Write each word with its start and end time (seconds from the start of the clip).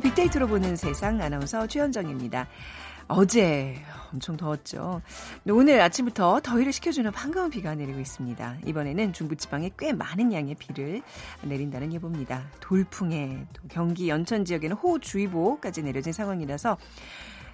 빅데이터로 0.00 0.46
보는 0.46 0.76
세상 0.76 1.20
아나운서 1.20 1.66
최현정입니다. 1.66 2.46
어제 3.08 3.76
엄청 4.12 4.36
더웠죠. 4.36 5.00
오늘 5.48 5.80
아침부터 5.80 6.40
더위를 6.40 6.72
식혀주는 6.72 7.10
반가운 7.12 7.48
비가 7.50 7.74
내리고 7.74 7.98
있습니다. 7.98 8.58
이번에는 8.66 9.12
중부지방에 9.14 9.70
꽤 9.78 9.92
많은 9.92 10.32
양의 10.32 10.56
비를 10.56 11.02
내린다는 11.42 11.92
예보입니다. 11.94 12.44
돌풍에 12.60 13.46
또 13.54 13.62
경기 13.68 14.08
연천 14.08 14.44
지역에는 14.44 14.76
호우주의보까지 14.76 15.82
내려진 15.82 16.12
상황이라서 16.12 16.76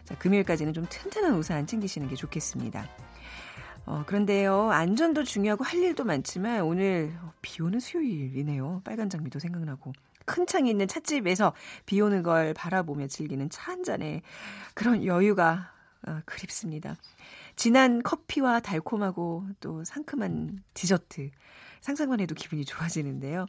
자, 0.04 0.18
금요일까지는 0.18 0.72
좀 0.72 0.86
튼튼한 0.88 1.34
우산 1.34 1.66
챙기시는 1.66 2.08
게 2.08 2.16
좋겠습니다. 2.16 2.86
어, 3.86 4.02
그런데요, 4.06 4.70
안전도 4.70 5.24
중요하고 5.24 5.62
할 5.62 5.78
일도 5.78 6.04
많지만 6.04 6.62
오늘 6.62 7.12
비 7.42 7.62
오는 7.62 7.80
수요일이네요. 7.80 8.82
빨간 8.84 9.08
장미도 9.08 9.38
생각나고. 9.38 9.92
큰 10.24 10.46
창이 10.46 10.70
있는 10.70 10.88
찻집에서 10.88 11.54
비 11.86 12.00
오는 12.00 12.22
걸 12.22 12.54
바라보며 12.54 13.06
즐기는 13.08 13.48
차 13.50 13.64
한 13.72 13.82
잔에 13.82 14.22
그런 14.74 15.04
여유가 15.04 15.72
어, 16.06 16.20
그립습니다. 16.26 16.96
진한 17.56 18.02
커피와 18.02 18.60
달콤하고 18.60 19.46
또 19.60 19.84
상큼한 19.84 20.62
디저트. 20.74 21.30
상상만 21.80 22.20
해도 22.20 22.34
기분이 22.34 22.64
좋아지는데요. 22.64 23.46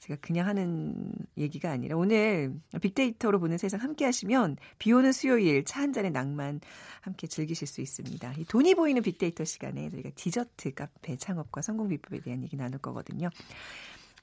제가 0.00 0.18
그냥 0.20 0.46
하는 0.48 1.12
얘기가 1.38 1.70
아니라 1.70 1.96
오늘 1.96 2.54
빅데이터로 2.80 3.38
보는 3.38 3.56
세상 3.56 3.80
함께 3.80 4.04
하시면 4.04 4.56
비 4.78 4.92
오는 4.92 5.12
수요일 5.12 5.64
차 5.64 5.80
한 5.82 5.92
잔의 5.92 6.10
낭만 6.10 6.60
함께 7.02 7.26
즐기실 7.26 7.66
수 7.68 7.80
있습니다. 7.80 8.34
이 8.38 8.44
돈이 8.44 8.74
보이는 8.74 9.00
빅데이터 9.02 9.44
시간에 9.44 9.90
저희가 9.90 10.10
디저트 10.14 10.74
카페 10.74 11.16
창업과 11.16 11.62
성공 11.62 11.88
비법에 11.88 12.20
대한 12.20 12.42
얘기 12.42 12.56
나눌 12.56 12.78
거거든요. 12.78 13.28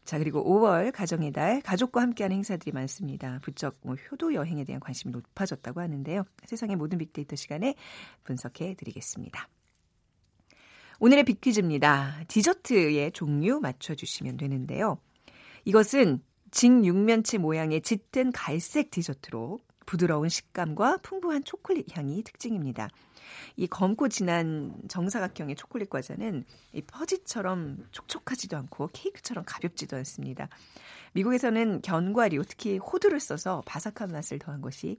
자, 0.09 0.17
그리고 0.17 0.43
5월 0.43 0.91
가정의 0.91 1.31
달 1.31 1.61
가족과 1.61 2.01
함께하는 2.01 2.37
행사들이 2.37 2.71
많습니다. 2.71 3.37
부쩍 3.43 3.77
뭐 3.83 3.93
효도 3.93 4.33
여행에 4.33 4.63
대한 4.63 4.79
관심이 4.79 5.11
높아졌다고 5.11 5.81
하는데요. 5.81 6.23
세상의 6.47 6.77
모든 6.77 6.97
빅데이터 6.97 7.35
시간에 7.35 7.75
분석해 8.23 8.73
드리겠습니다. 8.73 9.47
오늘의 10.99 11.25
빅퀴즈입니다. 11.25 12.23
디저트의 12.27 13.11
종류 13.11 13.59
맞춰주시면 13.59 14.37
되는데요. 14.37 14.97
이것은 15.65 16.23
직육면체 16.49 17.37
모양의 17.37 17.81
짙은 17.81 18.31
갈색 18.31 18.89
디저트로 18.89 19.59
부드러운 19.89 20.29
식감과 20.29 20.97
풍부한 20.97 21.43
초콜릿 21.43 21.97
향이 21.97 22.21
특징입니다. 22.21 22.89
이 23.55 23.65
검고 23.65 24.07
진한 24.07 24.75
정사각형의 24.87 25.55
초콜릿 25.55 25.89
과자는 25.89 26.45
이 26.73 26.81
퍼지처럼 26.83 27.87
촉촉하지도 27.89 28.55
않고 28.55 28.91
케이크처럼 28.93 29.43
가볍지도 29.47 29.97
않습니다. 29.97 30.47
미국에서는 31.13 31.81
견과류, 31.81 32.43
특히 32.47 32.77
호두를 32.77 33.19
써서 33.19 33.63
바삭한 33.65 34.11
맛을 34.11 34.37
더한 34.37 34.61
것이 34.61 34.97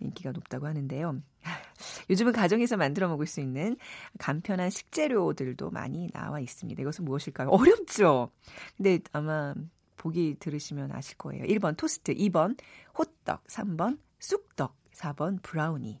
인기가 0.00 0.32
높다고 0.32 0.66
하는데요. 0.66 1.22
요즘은 2.10 2.32
가정에서 2.32 2.76
만들어 2.76 3.06
먹을 3.06 3.28
수 3.28 3.40
있는 3.40 3.76
간편한 4.18 4.68
식재료들도 4.68 5.70
많이 5.70 6.10
나와 6.10 6.40
있습니다. 6.40 6.82
이것은 6.82 7.04
무엇일까요? 7.04 7.50
어렵죠? 7.50 8.32
근데 8.76 8.98
아마 9.12 9.54
보기 9.96 10.38
들으시면 10.40 10.90
아실 10.90 11.16
거예요. 11.18 11.44
1번 11.44 11.76
토스트, 11.76 12.12
2번 12.14 12.58
호떡, 12.98 13.44
3번 13.46 13.98
쑥떡, 14.24 14.74
4번 14.94 15.42
브라우니. 15.42 16.00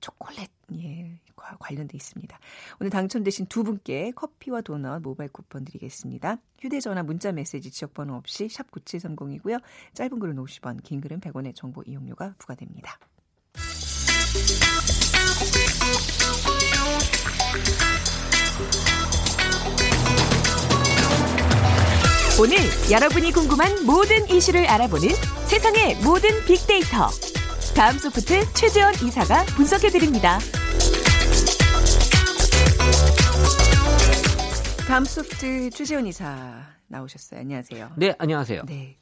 초콜릿 0.00 0.50
예 0.74 1.18
관련돼 1.34 1.96
있습니다. 1.96 2.38
오늘 2.78 2.90
당첨되신 2.90 3.46
두 3.46 3.64
분께 3.64 4.12
커피와 4.12 4.60
도넛 4.60 5.00
모바일 5.02 5.30
쿠폰 5.30 5.64
드리겠습니다. 5.64 6.36
휴대전화 6.60 7.02
문자 7.02 7.32
메시지 7.32 7.70
지역번호 7.70 8.14
없이 8.14 8.48
샵 8.50 8.70
9730이고요. 8.70 9.62
짧은 9.94 10.18
글은 10.18 10.36
50원, 10.36 10.82
긴 10.82 11.00
글은 11.00 11.20
100원의 11.20 11.54
정보 11.54 11.82
이용료가 11.86 12.34
부과됩니다. 12.38 12.98
오늘 22.40 22.56
여러분이 22.92 23.32
궁금한 23.32 23.84
모든 23.84 24.28
이슈를 24.28 24.66
알아보는 24.66 25.08
세상의 25.46 25.96
모든 26.04 26.44
빅데이터. 26.44 27.08
다음 27.78 27.96
소프트 27.96 28.52
최재원 28.54 28.92
이사가 28.92 29.44
분석해드립니다. 29.54 30.40
다음 34.88 35.04
소프트 35.04 35.70
최재원 35.70 36.04
이사 36.08 36.60
나오셨어요. 36.88 37.38
안녕하세요. 37.38 37.92
네, 37.96 38.16
안녕하세요. 38.18 38.62
네. 38.66 38.96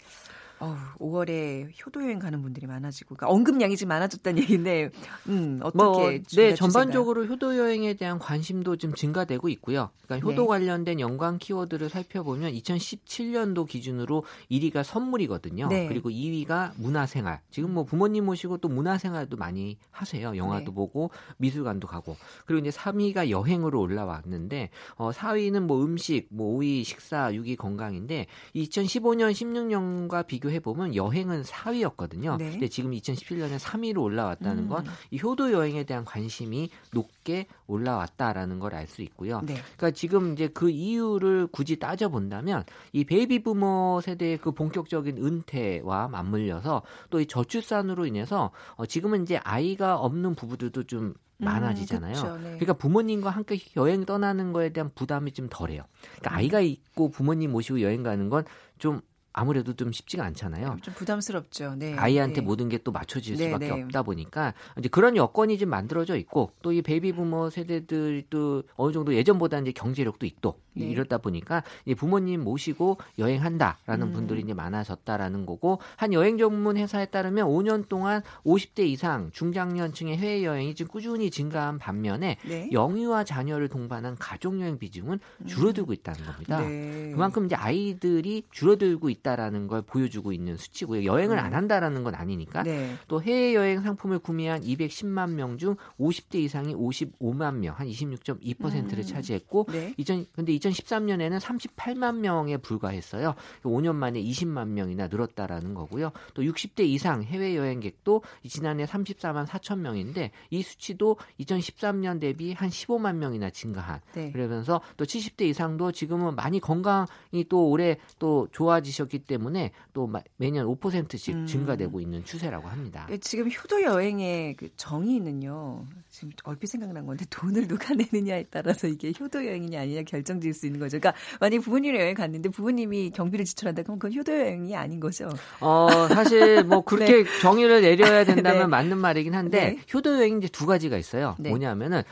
어 0.58 0.76
5월에 0.98 1.70
효도 1.84 2.02
여행 2.02 2.18
가는 2.18 2.40
분들이 2.40 2.66
많아지고 2.66 3.16
그러니까 3.16 3.34
언급량이 3.34 3.76
좀 3.76 3.88
많아졌다는 3.88 4.42
얘기인데 4.42 4.90
음, 5.28 5.60
어떻게 5.62 5.84
뭐, 5.84 6.10
네, 6.36 6.54
전반적으로 6.54 7.26
효도 7.26 7.56
여행에 7.58 7.94
대한 7.94 8.18
관심도 8.18 8.76
좀 8.76 8.94
증가되고 8.94 9.48
있고요. 9.50 9.90
그러니까 10.02 10.26
효도 10.26 10.42
네. 10.42 10.48
관련된 10.48 11.00
연관 11.00 11.38
키워드를 11.38 11.88
살펴보면 11.88 12.52
2017년도 12.52 13.66
기준으로 13.66 14.24
1위가 14.50 14.82
선물이거든요. 14.82 15.68
네. 15.68 15.88
그리고 15.88 16.10
2위가 16.10 16.72
문화생활. 16.76 17.40
지금 17.50 17.74
뭐 17.74 17.84
부모님 17.84 18.24
모시고 18.24 18.58
또 18.58 18.68
문화생활도 18.68 19.36
많이 19.36 19.76
하세요. 19.90 20.36
영화도 20.36 20.66
네. 20.66 20.74
보고 20.74 21.10
미술관도 21.36 21.86
가고. 21.86 22.16
그리고 22.46 22.66
이제 22.66 22.76
3위가 22.76 23.28
여행으로 23.28 23.80
올라왔는데 23.80 24.70
어 24.96 25.10
4위는 25.10 25.60
뭐 25.60 25.84
음식, 25.84 26.28
뭐 26.30 26.58
5위 26.58 26.84
식사, 26.84 27.30
6위 27.32 27.56
건강인데 27.56 28.26
2015년 28.54 29.32
16년과 29.32 30.26
비교 30.26 30.45
비교해 30.46 30.60
보면 30.60 30.94
여행은 30.94 31.42
4위였거든요. 31.42 32.38
네. 32.38 32.52
근데 32.52 32.68
지금 32.68 32.92
2017년에 32.92 33.58
3위로 33.58 34.02
올라왔다는 34.02 34.64
음. 34.64 34.68
건이 34.68 34.88
효도 35.22 35.52
여행에 35.52 35.84
대한 35.84 36.04
관심이 36.04 36.70
높게 36.92 37.46
올라왔다라는 37.66 38.58
걸 38.60 38.74
알 38.74 38.86
수 38.86 39.02
있고요. 39.02 39.40
네. 39.40 39.54
그러니까 39.76 39.90
지금 39.90 40.32
이제 40.32 40.48
그 40.48 40.70
이유를 40.70 41.48
굳이 41.50 41.78
따져 41.78 42.08
본다면 42.08 42.64
이 42.92 43.04
베이비 43.04 43.42
부머 43.42 44.00
세대의 44.02 44.38
그 44.38 44.52
본격적인 44.52 45.18
은퇴와 45.18 46.08
맞물려서 46.08 46.82
또 47.10 47.16
이 47.20 47.26
저출산으로 47.26 48.06
인해서 48.06 48.50
어 48.76 48.84
지금은 48.86 49.22
이제 49.22 49.38
아이가 49.38 49.96
없는 49.96 50.34
부부들도 50.34 50.84
좀 50.84 51.14
음, 51.38 51.44
많아지잖아요. 51.44 52.14
음, 52.14 52.36
네. 52.36 52.48
그러니까 52.50 52.74
부모님과 52.74 53.30
함께 53.30 53.58
여행 53.76 54.04
떠나는 54.04 54.52
거에 54.52 54.68
대한 54.70 54.90
부담이 54.94 55.32
좀 55.32 55.48
덜해요. 55.50 55.82
그러니까 56.18 56.30
음. 56.30 56.36
아이가 56.36 56.60
있고 56.60 57.10
부모님 57.10 57.52
모시고 57.52 57.80
여행 57.80 58.02
가는 58.02 58.28
건 58.28 58.44
좀 58.78 59.00
아무래도 59.38 59.74
좀 59.74 59.92
쉽지가 59.92 60.24
않잖아요. 60.24 60.78
좀 60.82 60.94
부담스럽죠. 60.94 61.74
네. 61.76 61.94
아이한테 61.94 62.36
네. 62.36 62.40
모든 62.40 62.68
게 62.70 62.78
또 62.78 62.90
맞춰질 62.90 63.36
네, 63.36 63.44
수밖에 63.46 63.66
네. 63.68 63.82
없다 63.82 64.02
보니까 64.02 64.54
이제 64.78 64.88
그런 64.88 65.14
여건이 65.16 65.58
좀 65.58 65.68
만들어져 65.70 66.16
있고 66.16 66.52
또 66.62 66.72
이 66.72 66.80
베이비 66.82 67.12
부머 67.12 67.50
세대들도 67.50 68.62
어느 68.76 68.92
정도 68.92 69.14
예전보다 69.14 69.58
이제 69.60 69.72
경제력도 69.72 70.24
있고 70.26 70.60
네. 70.76 70.86
이렇다 70.86 71.18
보니까 71.18 71.62
이제 71.84 71.94
부모님 71.94 72.42
모시고 72.42 72.98
여행한다라는 73.18 74.08
음. 74.08 74.12
분들이 74.12 74.40
이제 74.40 74.54
많아졌다라는 74.54 75.44
거고 75.44 75.80
한 75.96 76.12
여행 76.12 76.38
전문 76.38 76.76
회사에 76.76 77.06
따르면 77.06 77.46
5년 77.46 77.88
동안 77.88 78.22
50대 78.44 78.86
이상 78.86 79.30
중장년층의 79.32 80.16
해외 80.16 80.44
여행이 80.44 80.74
지금 80.74 80.90
꾸준히 80.90 81.30
증가한 81.30 81.78
반면에 81.78 82.38
네. 82.46 82.70
영유아 82.72 83.24
자녀를 83.24 83.68
동반한 83.68 84.16
가족 84.18 84.60
여행 84.60 84.78
비중은 84.78 85.18
음. 85.40 85.46
줄어들고 85.46 85.92
있다는 85.92 86.24
겁니다. 86.24 86.60
네. 86.60 87.10
그만큼 87.12 87.46
이제 87.46 87.54
아이들이 87.54 88.44
줄어들고 88.50 89.10
있다. 89.10 89.26
있다라는 89.26 89.66
걸 89.66 89.82
보여주고 89.82 90.32
있는 90.32 90.56
수치고요. 90.56 91.04
여행을 91.04 91.38
안 91.38 91.52
음. 91.52 91.56
한다라는 91.56 92.04
건 92.04 92.14
아니니까. 92.14 92.62
네. 92.62 92.94
또 93.08 93.20
해외 93.20 93.54
여행 93.54 93.82
상품을 93.82 94.20
구매한 94.20 94.62
210만 94.62 95.30
명 95.32 95.56
중 95.56 95.76
50대 95.98 96.34
이상이 96.36 96.74
55만 96.74 97.56
명, 97.56 97.74
한 97.78 97.88
26.2%를 97.88 98.98
음. 98.98 99.02
차지했고, 99.02 99.66
네. 99.72 99.94
2000 99.96 100.26
근데 100.34 100.52
2013년에는 100.70 101.38
38만 101.38 102.16
명에 102.16 102.56
불과했어요. 102.58 103.34
5년 103.62 103.94
만에 103.94 104.22
20만 104.22 104.68
명이나 104.68 105.08
늘었다라는 105.08 105.74
거고요. 105.74 106.12
또 106.34 106.42
60대 106.42 106.80
이상 106.80 107.22
해외 107.22 107.56
여행객도 107.56 108.22
지난해 108.48 108.84
34만 108.84 109.46
4천 109.46 109.78
명인데 109.78 110.30
이 110.50 110.62
수치도 110.62 111.16
2013년 111.40 112.20
대비 112.20 112.52
한 112.52 112.68
15만 112.68 113.16
명이나 113.16 113.50
증가한. 113.50 114.00
네. 114.14 114.32
그러면서 114.32 114.80
또 114.96 115.04
70대 115.04 115.42
이상도 115.42 115.92
지금은 115.92 116.34
많이 116.34 116.60
건강이 116.60 117.44
또 117.48 117.68
올해 117.68 117.98
또 118.18 118.48
좋아지셨기 118.52 119.20
때문에 119.20 119.72
또 119.92 120.10
매년 120.36 120.66
5%씩 120.66 121.34
음. 121.34 121.46
증가되고 121.46 122.00
있는 122.00 122.24
추세라고 122.24 122.68
합니다. 122.68 123.06
예, 123.10 123.18
지금 123.18 123.50
효도 123.50 123.82
여행의 123.82 124.56
그 124.56 124.68
정의는요. 124.76 125.86
지금 126.10 126.30
얼핏 126.44 126.66
생각난 126.68 127.06
건데 127.06 127.24
돈을 127.30 127.68
누가 127.68 127.94
내느냐에 127.94 128.44
따라서 128.50 128.86
이게 128.86 129.12
효도 129.18 129.44
여행이냐 129.44 129.80
아니냐 129.80 130.02
결정질 130.02 130.54
수 130.56 130.66
있는 130.66 130.80
거죠. 130.80 130.98
그러니까 130.98 131.20
만약 131.38 131.60
부모님이 131.60 131.98
여행 131.98 132.14
갔는데 132.14 132.48
부모님이 132.48 133.10
경비를 133.10 133.44
지출한다 133.44 133.82
그러면 133.82 133.98
그건 133.98 134.18
효도 134.18 134.32
여행이 134.32 134.74
아닌 134.74 134.98
거죠. 135.00 135.28
어 135.60 136.08
사실 136.08 136.64
뭐 136.64 136.80
그렇게 136.80 137.22
네. 137.24 137.40
정의를 137.40 137.82
내려야 137.82 138.24
된다면 138.24 138.62
네. 138.62 138.66
맞는 138.66 138.98
말이긴 138.98 139.34
한데 139.34 139.60
네. 139.60 139.78
효도 139.94 140.18
여행 140.18 140.38
이제 140.38 140.48
두 140.48 140.66
가지가 140.66 140.96
있어요. 140.96 141.36
네. 141.38 141.50
뭐냐면은 141.50 142.02